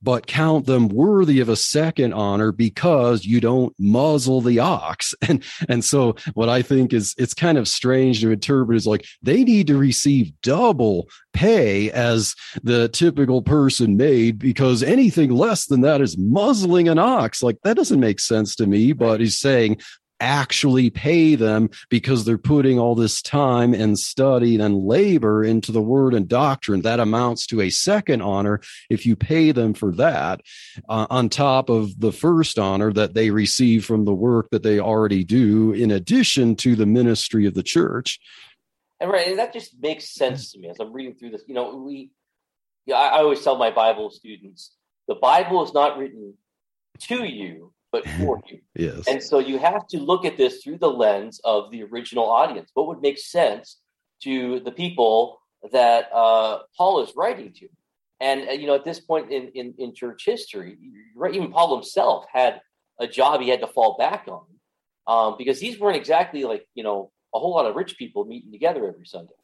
but 0.02 0.26
count 0.26 0.66
them 0.66 0.88
worthy 0.88 1.40
of 1.40 1.48
a 1.48 1.56
second 1.56 2.12
honor 2.12 2.52
because 2.52 3.24
you 3.24 3.40
don't 3.40 3.74
muzzle 3.78 4.40
the 4.40 4.58
ox. 4.58 5.14
And, 5.30 5.44
and 5.68 5.84
so 5.84 6.16
what 6.34 6.48
I 6.48 6.60
think 6.62 6.92
is 6.92 7.14
it's 7.16 7.34
kind 7.34 7.56
of 7.56 7.68
strange 7.68 8.20
to 8.22 8.30
interpret 8.30 8.76
is 8.76 8.86
like 8.86 9.06
they 9.22 9.44
need 9.44 9.68
to 9.68 9.76
receive 9.76 10.32
double 10.42 11.08
pay 11.32 11.90
as 11.92 12.34
the 12.64 12.88
typical 12.88 13.42
person 13.42 13.96
made 13.96 14.40
because 14.40 14.82
anything 14.82 15.30
less 15.30 15.49
than 15.66 15.82
that 15.82 16.00
is 16.00 16.18
muzzling 16.18 16.88
an 16.88 16.98
ox. 16.98 17.42
Like 17.42 17.58
that 17.64 17.76
doesn't 17.76 18.00
make 18.00 18.20
sense 18.20 18.54
to 18.56 18.66
me, 18.66 18.92
but 18.92 19.20
he's 19.20 19.38
saying 19.38 19.80
actually 20.20 20.90
pay 20.90 21.34
them 21.34 21.70
because 21.88 22.24
they're 22.24 22.38
putting 22.38 22.78
all 22.78 22.94
this 22.94 23.22
time 23.22 23.74
and 23.74 23.98
study 23.98 24.60
and 24.60 24.84
labor 24.84 25.42
into 25.42 25.72
the 25.72 25.80
word 25.80 26.14
and 26.14 26.28
doctrine. 26.28 26.82
That 26.82 27.00
amounts 27.00 27.46
to 27.48 27.60
a 27.62 27.70
second 27.70 28.20
honor 28.20 28.60
if 28.88 29.06
you 29.06 29.16
pay 29.16 29.52
them 29.52 29.74
for 29.74 29.92
that, 29.92 30.42
uh, 30.88 31.06
on 31.10 31.28
top 31.28 31.70
of 31.70 31.98
the 31.98 32.12
first 32.12 32.58
honor 32.58 32.92
that 32.92 33.14
they 33.14 33.30
receive 33.30 33.84
from 33.84 34.04
the 34.04 34.14
work 34.14 34.50
that 34.50 34.62
they 34.62 34.78
already 34.78 35.24
do, 35.24 35.72
in 35.72 35.90
addition 35.90 36.54
to 36.56 36.76
the 36.76 36.86
ministry 36.86 37.46
of 37.46 37.54
the 37.54 37.62
church. 37.62 38.20
And 39.00 39.10
right, 39.10 39.26
and 39.26 39.38
that 39.38 39.54
just 39.54 39.80
makes 39.80 40.10
sense 40.10 40.52
to 40.52 40.58
me 40.58 40.68
as 40.68 40.78
I'm 40.78 40.92
reading 40.92 41.14
through 41.14 41.30
this. 41.30 41.44
You 41.46 41.54
know, 41.54 41.74
we, 41.76 42.10
yeah, 42.84 42.96
I, 42.96 43.06
I 43.08 43.18
always 43.20 43.42
tell 43.42 43.56
my 43.56 43.70
Bible 43.70 44.10
students, 44.10 44.72
the 45.10 45.16
Bible 45.16 45.64
is 45.64 45.74
not 45.74 45.98
written 45.98 46.34
to 47.00 47.24
you 47.24 47.72
but 47.92 48.06
for 48.20 48.40
you. 48.46 48.60
yes. 48.76 49.08
And 49.08 49.20
so 49.20 49.40
you 49.40 49.58
have 49.58 49.86
to 49.88 49.98
look 49.98 50.24
at 50.24 50.36
this 50.36 50.62
through 50.62 50.78
the 50.78 50.90
lens 50.90 51.40
of 51.42 51.72
the 51.72 51.82
original 51.82 52.30
audience. 52.30 52.70
What 52.74 52.86
would 52.86 53.00
make 53.00 53.18
sense 53.18 53.80
to 54.22 54.60
the 54.60 54.70
people 54.70 55.40
that 55.72 56.08
uh, 56.12 56.60
Paul 56.76 57.02
is 57.02 57.12
writing 57.16 57.52
to? 57.54 57.68
And 58.20 58.48
uh, 58.48 58.52
you 58.52 58.68
know, 58.68 58.76
at 58.76 58.84
this 58.84 59.00
point 59.00 59.32
in, 59.32 59.48
in, 59.48 59.74
in 59.78 59.92
church 59.92 60.24
history, 60.24 60.78
right, 61.16 61.34
even 61.34 61.50
Paul 61.50 61.74
himself 61.74 62.26
had 62.32 62.60
a 63.00 63.08
job 63.08 63.40
he 63.40 63.48
had 63.48 63.60
to 63.60 63.66
fall 63.66 63.96
back 63.98 64.28
on 64.28 64.44
um, 65.06 65.34
because 65.36 65.58
these 65.58 65.80
weren't 65.80 65.96
exactly 65.96 66.44
like 66.44 66.68
you 66.74 66.84
know 66.84 67.10
a 67.34 67.40
whole 67.40 67.54
lot 67.54 67.66
of 67.66 67.74
rich 67.74 67.96
people 67.98 68.24
meeting 68.24 68.52
together 68.52 68.86
every 68.86 69.06
Sunday. 69.06 69.34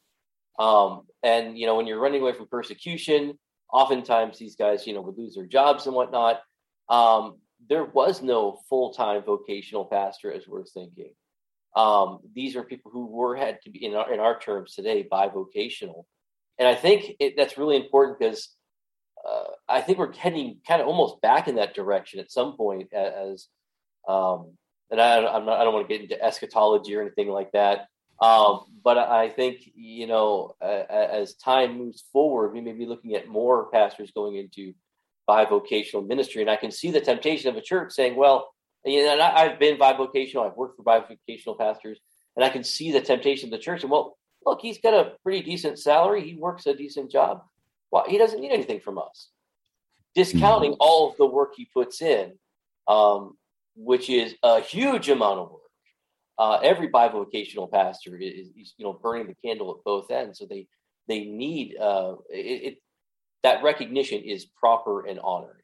Um, 0.57 1.01
and 1.21 1.57
you 1.57 1.65
know, 1.65 1.75
when 1.75 1.87
you're 1.87 1.99
running 1.99 2.21
away 2.21 2.33
from 2.33 2.47
persecution, 2.47 3.37
oftentimes 3.71 4.37
these 4.37 4.55
guys 4.55 4.87
you 4.87 4.93
know 4.93 5.01
would 5.01 5.17
lose 5.17 5.35
their 5.35 5.45
jobs 5.45 5.85
and 5.85 5.95
whatnot. 5.95 6.41
Um, 6.89 7.37
there 7.69 7.85
was 7.85 8.21
no 8.21 8.59
full 8.69 8.93
time 8.93 9.23
vocational 9.23 9.85
pastor 9.85 10.31
as 10.31 10.47
we're 10.47 10.65
thinking. 10.65 11.13
Um, 11.75 12.19
these 12.33 12.55
are 12.55 12.63
people 12.63 12.91
who 12.91 13.07
were 13.07 13.35
had 13.35 13.61
to 13.63 13.69
be 13.69 13.85
in 13.85 13.93
our, 13.93 14.11
in 14.13 14.19
our 14.19 14.39
terms 14.39 14.73
today 14.73 15.07
bivocational, 15.11 16.05
and 16.57 16.67
I 16.67 16.75
think 16.75 17.13
it, 17.19 17.35
that's 17.37 17.57
really 17.57 17.75
important 17.75 18.19
because 18.19 18.49
uh, 19.27 19.51
I 19.67 19.81
think 19.81 19.97
we're 19.97 20.13
heading 20.13 20.59
kind 20.67 20.81
of 20.81 20.87
almost 20.87 21.21
back 21.21 21.47
in 21.47 21.55
that 21.55 21.75
direction 21.75 22.19
at 22.19 22.31
some 22.31 22.55
point 22.55 22.93
as. 22.93 23.47
Um, 24.07 24.53
and 24.89 25.01
I, 25.01 25.17
I'm 25.17 25.45
not, 25.45 25.59
I 25.59 25.65
don't 25.65 25.73
want 25.73 25.87
to 25.87 25.93
get 25.93 26.01
into 26.01 26.23
eschatology 26.23 26.95
or 26.95 27.01
anything 27.01 27.27
like 27.27 27.51
that. 27.51 27.87
Um, 28.19 28.61
but 28.83 28.97
I 28.97 29.29
think 29.29 29.69
you 29.75 30.07
know, 30.07 30.55
uh, 30.61 30.83
as 30.89 31.35
time 31.35 31.77
moves 31.77 32.03
forward, 32.11 32.53
we 32.53 32.61
may 32.61 32.73
be 32.73 32.85
looking 32.85 33.15
at 33.15 33.27
more 33.27 33.69
pastors 33.71 34.11
going 34.11 34.37
into 34.37 34.73
bivocational 35.27 36.07
ministry. 36.07 36.41
And 36.41 36.49
I 36.49 36.55
can 36.55 36.71
see 36.71 36.91
the 36.91 37.01
temptation 37.01 37.49
of 37.49 37.57
a 37.57 37.61
church 37.61 37.91
saying, 37.91 38.15
well, 38.15 38.53
you 38.85 39.03
know, 39.03 39.19
I, 39.19 39.47
have 39.47 39.59
been 39.59 39.77
bivocational, 39.77 40.49
I've 40.49 40.55
worked 40.55 40.77
for 40.77 40.83
bivocational 40.83 41.57
pastors, 41.57 41.99
and 42.35 42.45
I 42.45 42.49
can 42.49 42.63
see 42.63 42.91
the 42.91 43.01
temptation 43.01 43.47
of 43.47 43.51
the 43.51 43.63
church. 43.63 43.81
And 43.81 43.91
well, 43.91 44.17
look, 44.45 44.61
he's 44.61 44.79
got 44.79 44.93
a 44.93 45.13
pretty 45.23 45.41
decent 45.41 45.79
salary, 45.79 46.23
he 46.23 46.35
works 46.35 46.65
a 46.65 46.73
decent 46.73 47.11
job. 47.11 47.43
Well, 47.91 48.05
he 48.07 48.17
doesn't 48.17 48.39
need 48.39 48.51
anything 48.51 48.79
from 48.79 48.97
us. 48.97 49.29
Discounting 50.15 50.71
mm-hmm. 50.71 50.81
all 50.81 51.11
of 51.11 51.17
the 51.17 51.25
work 51.25 51.53
he 51.55 51.65
puts 51.65 52.01
in, 52.01 52.33
um, 52.87 53.37
which 53.75 54.09
is 54.09 54.35
a 54.43 54.61
huge 54.61 55.09
amount 55.09 55.39
of 55.39 55.51
work. 55.51 55.61
Uh, 56.39 56.59
every 56.63 56.89
bivocational 56.89 57.71
pastor 57.71 58.15
is, 58.15 58.49
is, 58.55 58.73
you 58.77 58.85
know, 58.85 58.93
burning 58.93 59.27
the 59.27 59.35
candle 59.47 59.71
at 59.71 59.83
both 59.83 60.11
ends. 60.11 60.39
So 60.39 60.45
they 60.45 60.67
they 61.07 61.21
need 61.25 61.77
uh, 61.77 62.15
it, 62.29 62.73
it 62.73 62.77
that 63.43 63.63
recognition 63.63 64.21
is 64.23 64.45
proper 64.45 65.05
and 65.05 65.19
honored. 65.19 65.63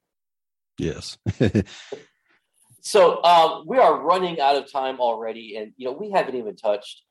Yes. 0.77 1.17
so 2.81 3.23
um, 3.23 3.65
we 3.67 3.77
are 3.77 4.01
running 4.01 4.39
out 4.39 4.55
of 4.55 4.71
time 4.71 4.99
already, 4.99 5.57
and 5.57 5.73
you 5.77 5.85
know 5.85 5.93
we 5.93 6.11
haven't 6.11 6.35
even 6.35 6.55
touched 6.55 7.03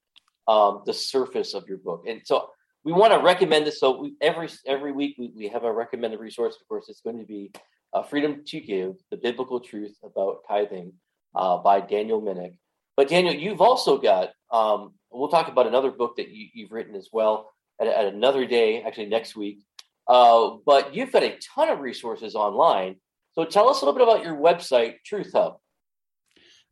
um, 0.48 0.82
the 0.86 0.94
surface 0.94 1.54
of 1.54 1.68
your 1.68 1.78
book, 1.78 2.04
and 2.08 2.22
so 2.24 2.50
we 2.84 2.92
want 2.92 3.12
to 3.12 3.20
recommend 3.20 3.66
this. 3.66 3.78
So 3.78 4.00
we, 4.00 4.14
every 4.20 4.48
every 4.66 4.92
week 4.92 5.16
we, 5.18 5.32
we 5.36 5.48
have 5.48 5.64
a 5.64 5.72
recommended 5.72 6.20
resource. 6.20 6.56
Of 6.60 6.66
course, 6.68 6.88
it's 6.88 7.00
going 7.00 7.18
to 7.18 7.26
be 7.26 7.52
uh, 7.92 8.02
"Freedom 8.02 8.42
to 8.46 8.60
Give: 8.60 8.94
The 9.10 9.16
Biblical 9.16 9.60
Truth 9.60 9.96
About 10.02 10.38
Tithing" 10.48 10.92
uh, 11.34 11.58
by 11.58 11.80
Daniel 11.80 12.20
Minnick. 12.20 12.58
But 12.96 13.08
Daniel, 13.08 13.34
you've 13.34 13.60
also 13.60 13.98
got. 13.98 14.30
Um, 14.50 14.94
we'll 15.10 15.28
talk 15.28 15.48
about 15.48 15.66
another 15.66 15.90
book 15.90 16.16
that 16.16 16.28
you, 16.30 16.64
have 16.64 16.72
written 16.72 16.94
as 16.94 17.08
well 17.12 17.50
at, 17.80 17.86
at 17.86 18.12
another 18.12 18.46
day, 18.46 18.82
actually 18.82 19.06
next 19.06 19.36
week. 19.36 19.64
Uh, 20.06 20.56
but 20.66 20.94
you've 20.94 21.12
got 21.12 21.22
a 21.22 21.38
ton 21.54 21.68
of 21.68 21.80
resources 21.80 22.34
online. 22.34 22.96
So 23.32 23.44
tell 23.44 23.68
us 23.68 23.80
a 23.80 23.84
little 23.84 23.98
bit 23.98 24.08
about 24.08 24.24
your 24.24 24.36
website, 24.36 24.96
Truth 25.04 25.32
Hub. 25.32 25.56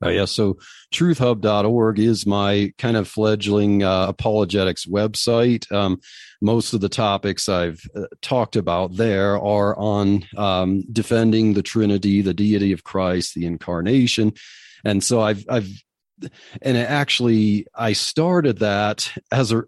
Uh, 0.02 0.08
yeah, 0.08 0.24
so 0.24 0.56
truthhub.org 0.94 1.98
is 1.98 2.26
my 2.26 2.72
kind 2.78 2.96
of 2.96 3.06
fledgling 3.06 3.82
uh, 3.82 4.06
apologetics 4.08 4.86
website. 4.86 5.70
Um, 5.70 6.00
most 6.40 6.72
of 6.72 6.80
the 6.80 6.88
topics 6.88 7.50
I've 7.50 7.82
uh, 7.94 8.06
talked 8.22 8.56
about 8.56 8.96
there 8.96 9.38
are 9.38 9.78
on 9.78 10.24
um, 10.38 10.84
defending 10.90 11.52
the 11.52 11.62
Trinity, 11.62 12.22
the 12.22 12.32
deity 12.32 12.72
of 12.72 12.82
Christ, 12.82 13.34
the 13.34 13.44
incarnation. 13.44 14.32
And 14.86 15.04
so 15.04 15.20
I've, 15.20 15.44
I've, 15.50 15.68
and 16.62 16.76
actually, 16.76 17.66
I 17.74 17.92
started 17.92 18.58
that 18.58 19.10
as 19.30 19.52
a 19.52 19.64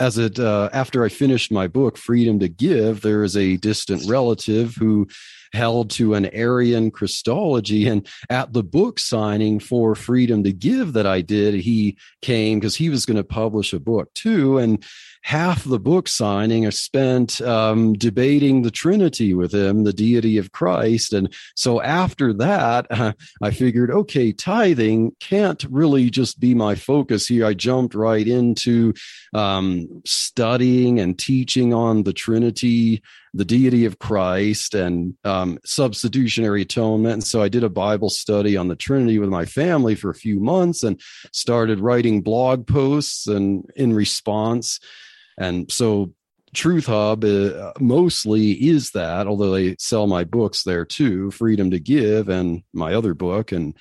as 0.00 0.16
it 0.16 0.40
uh, 0.40 0.70
after 0.72 1.04
I 1.04 1.10
finished 1.10 1.52
my 1.52 1.68
book, 1.68 1.98
Freedom 1.98 2.38
to 2.40 2.48
Give, 2.48 3.02
there 3.02 3.22
is 3.22 3.36
a 3.36 3.58
distant 3.58 4.08
relative 4.08 4.74
who 4.76 5.06
held 5.52 5.90
to 5.90 6.14
an 6.14 6.26
Arian 6.26 6.90
Christology. 6.90 7.86
And 7.86 8.08
at 8.30 8.52
the 8.52 8.62
book 8.62 8.98
signing 8.98 9.60
for 9.60 9.94
Freedom 9.94 10.42
to 10.44 10.52
Give 10.52 10.94
that 10.94 11.06
I 11.06 11.20
did, 11.20 11.54
he 11.54 11.98
came 12.22 12.60
because 12.60 12.76
he 12.76 12.88
was 12.88 13.04
going 13.04 13.18
to 13.18 13.24
publish 13.24 13.74
a 13.74 13.78
book 13.78 14.12
too. 14.14 14.58
And 14.58 14.82
half 15.22 15.64
the 15.64 15.78
book 15.78 16.08
signing 16.08 16.66
I 16.66 16.70
spent 16.70 17.40
um, 17.42 17.92
debating 17.92 18.62
the 18.62 18.70
Trinity 18.70 19.34
with 19.34 19.54
him, 19.54 19.84
the 19.84 19.92
deity 19.92 20.38
of 20.38 20.52
Christ. 20.52 21.12
And 21.12 21.32
so 21.54 21.80
after 21.82 22.32
that, 22.34 22.86
I 23.42 23.50
figured, 23.50 23.90
okay, 23.90 24.32
tithing 24.32 25.12
can't 25.20 25.62
really 25.70 26.10
just 26.10 26.40
be 26.40 26.54
my 26.54 26.74
focus 26.74 27.26
here. 27.26 27.44
I 27.44 27.54
jumped 27.54 27.94
right 27.94 28.26
into 28.26 28.94
um, 29.34 30.02
studying 30.06 30.98
and 30.98 31.18
teaching 31.18 31.74
on 31.74 32.04
the 32.04 32.12
Trinity, 32.12 33.02
the 33.34 33.44
deity 33.44 33.84
of 33.84 33.98
Christ, 33.98 34.74
and 34.74 35.14
um, 35.24 35.58
substitutionary 35.64 36.62
atonement. 36.62 37.12
And 37.12 37.24
so 37.24 37.42
I 37.42 37.48
did 37.48 37.62
a 37.62 37.68
Bible 37.68 38.10
study 38.10 38.56
on 38.56 38.68
the 38.68 38.76
Trinity 38.76 39.18
with 39.18 39.28
my 39.28 39.44
family 39.44 39.94
for 39.94 40.10
a 40.10 40.14
few 40.14 40.40
months 40.40 40.82
and 40.82 41.00
started 41.32 41.78
writing 41.78 42.22
blog 42.22 42.66
posts 42.66 43.26
and 43.26 43.70
in 43.76 43.92
response. 43.92 44.80
And 45.38 45.70
so 45.70 46.12
Truth 46.52 46.86
Hub 46.86 47.24
uh, 47.24 47.72
mostly 47.78 48.52
is 48.52 48.90
that, 48.90 49.26
although 49.26 49.52
they 49.52 49.76
sell 49.78 50.06
my 50.06 50.24
books 50.24 50.64
there 50.64 50.84
too, 50.84 51.30
Freedom 51.30 51.70
to 51.70 51.78
Give 51.78 52.28
and 52.28 52.62
my 52.72 52.94
other 52.94 53.14
book. 53.14 53.52
And 53.52 53.76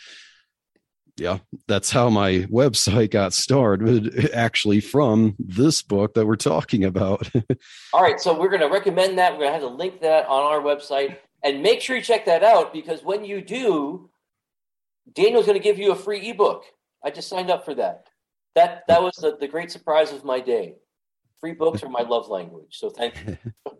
yeah, 1.17 1.39
that's 1.67 1.89
how 1.91 2.09
my 2.09 2.31
website 2.51 3.11
got 3.11 3.33
started, 3.33 4.29
actually 4.33 4.81
from 4.81 5.35
this 5.39 5.81
book 5.81 6.13
that 6.13 6.27
we're 6.27 6.35
talking 6.35 6.83
about. 6.83 7.29
All 7.93 8.01
right, 8.01 8.19
so 8.19 8.37
we're 8.37 8.49
going 8.49 8.61
to 8.61 8.69
recommend 8.69 9.17
that. 9.17 9.33
We're 9.33 9.45
going 9.45 9.59
to 9.59 9.59
have 9.59 9.69
to 9.69 9.75
link 9.75 10.01
that 10.01 10.27
on 10.27 10.43
our 10.43 10.61
website. 10.61 11.17
And 11.43 11.63
make 11.63 11.81
sure 11.81 11.95
you 11.95 12.01
check 12.01 12.25
that 12.25 12.43
out 12.43 12.73
because 12.73 13.01
when 13.03 13.23
you 13.23 13.41
do, 13.41 14.09
Daniel's 15.13 15.45
going 15.45 15.57
to 15.57 15.63
give 15.63 15.79
you 15.79 15.91
a 15.91 15.95
free 15.95 16.29
ebook. 16.29 16.65
I 17.03 17.11
just 17.11 17.29
signed 17.29 17.49
up 17.49 17.65
for 17.65 17.73
that. 17.75 18.07
That 18.55 18.83
that 18.87 19.01
was 19.01 19.15
the, 19.15 19.37
the 19.39 19.47
great 19.47 19.71
surprise 19.71 20.11
of 20.11 20.25
my 20.25 20.41
day. 20.41 20.75
Free 21.39 21.53
books 21.53 21.83
are 21.83 21.89
my 21.89 22.01
love 22.01 22.27
language. 22.29 22.77
So 22.77 22.89
thank 22.89 23.15
you. 23.25 23.37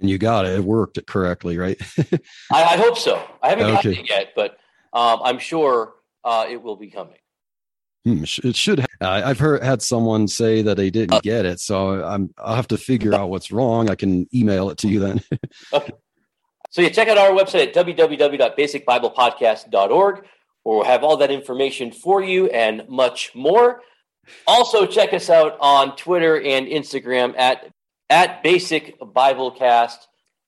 and 0.00 0.10
you 0.10 0.18
got 0.18 0.44
it. 0.44 0.58
It 0.58 0.64
worked 0.64 0.98
it 0.98 1.06
correctly, 1.06 1.56
right? 1.56 1.80
I, 2.52 2.62
I, 2.62 2.76
hope 2.76 2.98
so. 2.98 3.22
I 3.42 3.48
haven't 3.50 3.66
okay. 3.66 3.74
gotten 3.74 3.92
it 3.92 4.10
yet, 4.10 4.32
but 4.36 4.58
um, 4.92 5.20
I'm 5.24 5.38
sure 5.38 5.94
uh, 6.24 6.46
it 6.48 6.62
will 6.62 6.76
be 6.76 6.90
coming. 6.90 7.16
Hmm, 8.04 8.22
it 8.22 8.54
should. 8.54 8.80
Uh, 8.80 8.84
I've 9.00 9.40
heard 9.40 9.64
had 9.64 9.82
someone 9.82 10.28
say 10.28 10.62
that 10.62 10.76
they 10.76 10.90
didn't 10.90 11.14
uh, 11.14 11.20
get 11.22 11.44
it, 11.44 11.58
so 11.58 12.04
I'm. 12.04 12.32
I'll 12.38 12.54
have 12.54 12.68
to 12.68 12.78
figure 12.78 13.12
out 13.14 13.30
what's 13.30 13.50
wrong. 13.50 13.90
I 13.90 13.96
can 13.96 14.28
email 14.32 14.70
it 14.70 14.78
to 14.78 14.88
you 14.88 15.00
then. 15.00 15.20
okay. 15.72 15.92
So 16.70 16.82
yeah, 16.82 16.90
check 16.90 17.08
out 17.08 17.18
our 17.18 17.30
website 17.30 17.66
at 17.66 17.74
www.basicbiblepodcast.org, 17.74 20.14
where 20.14 20.76
we'll 20.76 20.84
have 20.84 21.02
all 21.02 21.16
that 21.16 21.32
information 21.32 21.90
for 21.90 22.22
you 22.22 22.46
and 22.46 22.88
much 22.88 23.34
more. 23.34 23.82
Also, 24.46 24.86
check 24.86 25.12
us 25.12 25.30
out 25.30 25.56
on 25.60 25.96
Twitter 25.96 26.40
and 26.40 26.66
Instagram 26.66 27.34
at 27.36 27.70
at 28.08 28.42
Basic 28.42 28.98
Biblecast, 29.00 29.98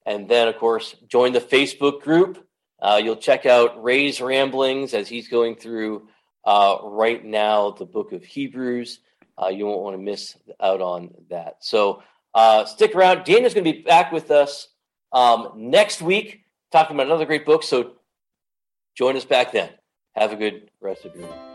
and 0.06 0.28
then 0.28 0.48
of 0.48 0.56
course 0.58 0.94
join 1.08 1.32
the 1.32 1.40
Facebook 1.40 2.02
group. 2.02 2.44
Uh, 2.80 3.00
you'll 3.02 3.16
check 3.16 3.46
out 3.46 3.82
Ray's 3.82 4.20
ramblings 4.20 4.94
as 4.94 5.08
he's 5.08 5.28
going 5.28 5.56
through 5.56 6.08
uh, 6.44 6.78
right 6.82 7.24
now 7.24 7.72
the 7.72 7.84
book 7.84 8.12
of 8.12 8.24
Hebrews. 8.24 9.00
Uh, 9.40 9.48
you 9.48 9.66
won't 9.66 9.82
want 9.82 9.96
to 9.96 10.02
miss 10.02 10.36
out 10.60 10.80
on 10.80 11.14
that. 11.30 11.56
So 11.60 12.02
uh, 12.34 12.64
stick 12.64 12.94
around. 12.94 13.24
Daniel's 13.24 13.54
going 13.54 13.64
to 13.64 13.72
be 13.72 13.82
back 13.82 14.12
with 14.12 14.30
us 14.30 14.68
um, 15.12 15.52
next 15.56 16.00
week 16.00 16.44
talking 16.70 16.96
about 16.96 17.06
another 17.06 17.26
great 17.26 17.46
book. 17.46 17.62
So 17.62 17.92
join 18.96 19.16
us 19.16 19.24
back 19.24 19.52
then. 19.52 19.70
Have 20.14 20.32
a 20.32 20.36
good 20.36 20.70
rest 20.80 21.04
of 21.04 21.14
your 21.14 21.26
week. 21.26 21.47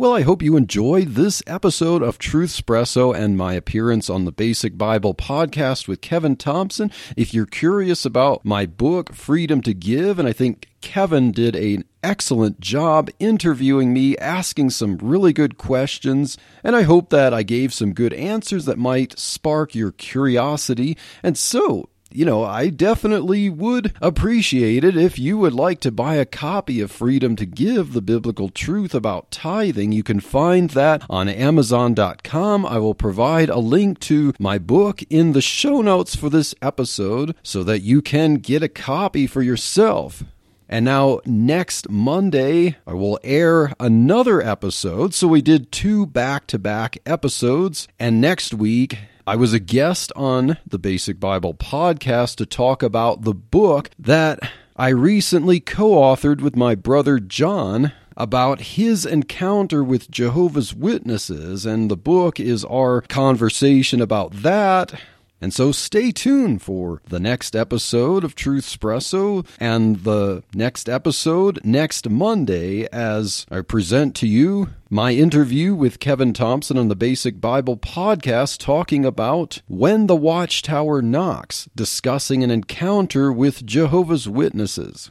Well, 0.00 0.14
I 0.14 0.20
hope 0.20 0.42
you 0.42 0.56
enjoyed 0.56 1.16
this 1.16 1.42
episode 1.44 2.04
of 2.04 2.18
Truth 2.18 2.50
Espresso 2.50 3.12
and 3.12 3.36
my 3.36 3.54
appearance 3.54 4.08
on 4.08 4.26
the 4.26 4.30
Basic 4.30 4.78
Bible 4.78 5.12
podcast 5.12 5.88
with 5.88 6.02
Kevin 6.02 6.36
Thompson. 6.36 6.92
If 7.16 7.34
you're 7.34 7.46
curious 7.46 8.04
about 8.04 8.44
my 8.44 8.64
book, 8.64 9.12
Freedom 9.12 9.60
to 9.62 9.74
Give, 9.74 10.20
and 10.20 10.28
I 10.28 10.32
think 10.32 10.68
Kevin 10.82 11.32
did 11.32 11.56
an 11.56 11.82
excellent 12.04 12.60
job 12.60 13.10
interviewing 13.18 13.92
me, 13.92 14.16
asking 14.18 14.70
some 14.70 14.98
really 14.98 15.32
good 15.32 15.58
questions, 15.58 16.38
and 16.62 16.76
I 16.76 16.82
hope 16.82 17.10
that 17.10 17.34
I 17.34 17.42
gave 17.42 17.74
some 17.74 17.92
good 17.92 18.12
answers 18.12 18.66
that 18.66 18.78
might 18.78 19.18
spark 19.18 19.74
your 19.74 19.90
curiosity. 19.90 20.96
And 21.24 21.36
so, 21.36 21.88
you 22.10 22.24
know, 22.24 22.42
I 22.42 22.70
definitely 22.70 23.50
would 23.50 23.92
appreciate 24.00 24.84
it 24.84 24.96
if 24.96 25.18
you 25.18 25.36
would 25.38 25.52
like 25.52 25.80
to 25.80 25.92
buy 25.92 26.14
a 26.14 26.24
copy 26.24 26.80
of 26.80 26.90
Freedom 26.90 27.36
to 27.36 27.44
Give 27.44 27.92
the 27.92 28.02
Biblical 28.02 28.48
Truth 28.48 28.94
about 28.94 29.30
Tithing. 29.30 29.92
You 29.92 30.02
can 30.02 30.20
find 30.20 30.70
that 30.70 31.02
on 31.10 31.28
Amazon.com. 31.28 32.64
I 32.64 32.78
will 32.78 32.94
provide 32.94 33.50
a 33.50 33.58
link 33.58 34.00
to 34.00 34.32
my 34.38 34.58
book 34.58 35.02
in 35.10 35.32
the 35.32 35.42
show 35.42 35.82
notes 35.82 36.16
for 36.16 36.30
this 36.30 36.54
episode 36.62 37.34
so 37.42 37.62
that 37.64 37.80
you 37.80 38.00
can 38.00 38.36
get 38.36 38.62
a 38.62 38.68
copy 38.68 39.26
for 39.26 39.42
yourself. 39.42 40.24
And 40.70 40.84
now, 40.84 41.20
next 41.24 41.88
Monday, 41.88 42.76
I 42.86 42.92
will 42.92 43.18
air 43.24 43.72
another 43.80 44.42
episode. 44.42 45.14
So 45.14 45.26
we 45.26 45.40
did 45.40 45.72
two 45.72 46.04
back 46.04 46.46
to 46.48 46.58
back 46.58 46.98
episodes. 47.06 47.88
And 47.98 48.20
next 48.20 48.52
week, 48.52 48.98
I 49.28 49.36
was 49.36 49.52
a 49.52 49.58
guest 49.58 50.10
on 50.16 50.56
the 50.66 50.78
Basic 50.78 51.20
Bible 51.20 51.52
podcast 51.52 52.36
to 52.36 52.46
talk 52.46 52.82
about 52.82 53.24
the 53.24 53.34
book 53.34 53.90
that 53.98 54.40
I 54.74 54.88
recently 54.88 55.60
co 55.60 55.90
authored 55.96 56.40
with 56.40 56.56
my 56.56 56.74
brother 56.74 57.20
John 57.20 57.92
about 58.16 58.62
his 58.62 59.04
encounter 59.04 59.84
with 59.84 60.10
Jehovah's 60.10 60.74
Witnesses. 60.74 61.66
And 61.66 61.90
the 61.90 61.96
book 61.98 62.40
is 62.40 62.64
our 62.64 63.02
conversation 63.02 64.00
about 64.00 64.32
that 64.32 64.98
and 65.40 65.54
so 65.54 65.72
stay 65.72 66.10
tuned 66.10 66.62
for 66.62 67.00
the 67.08 67.20
next 67.20 67.54
episode 67.54 68.24
of 68.24 68.34
Truth 68.34 68.66
Espresso 68.66 69.46
and 69.60 70.04
the 70.04 70.42
next 70.54 70.88
episode 70.88 71.60
next 71.64 72.08
Monday 72.08 72.88
as 72.92 73.46
I 73.50 73.60
present 73.60 74.14
to 74.16 74.26
you 74.26 74.70
my 74.90 75.12
interview 75.12 75.74
with 75.74 76.00
Kevin 76.00 76.32
Thompson 76.32 76.78
on 76.78 76.88
the 76.88 76.96
Basic 76.96 77.40
Bible 77.40 77.76
podcast 77.76 78.58
talking 78.58 79.04
about 79.04 79.62
When 79.68 80.06
the 80.06 80.16
Watchtower 80.16 81.02
Knocks, 81.02 81.68
discussing 81.76 82.42
an 82.42 82.50
encounter 82.50 83.32
with 83.32 83.66
Jehovah's 83.66 84.28
Witnesses. 84.28 85.10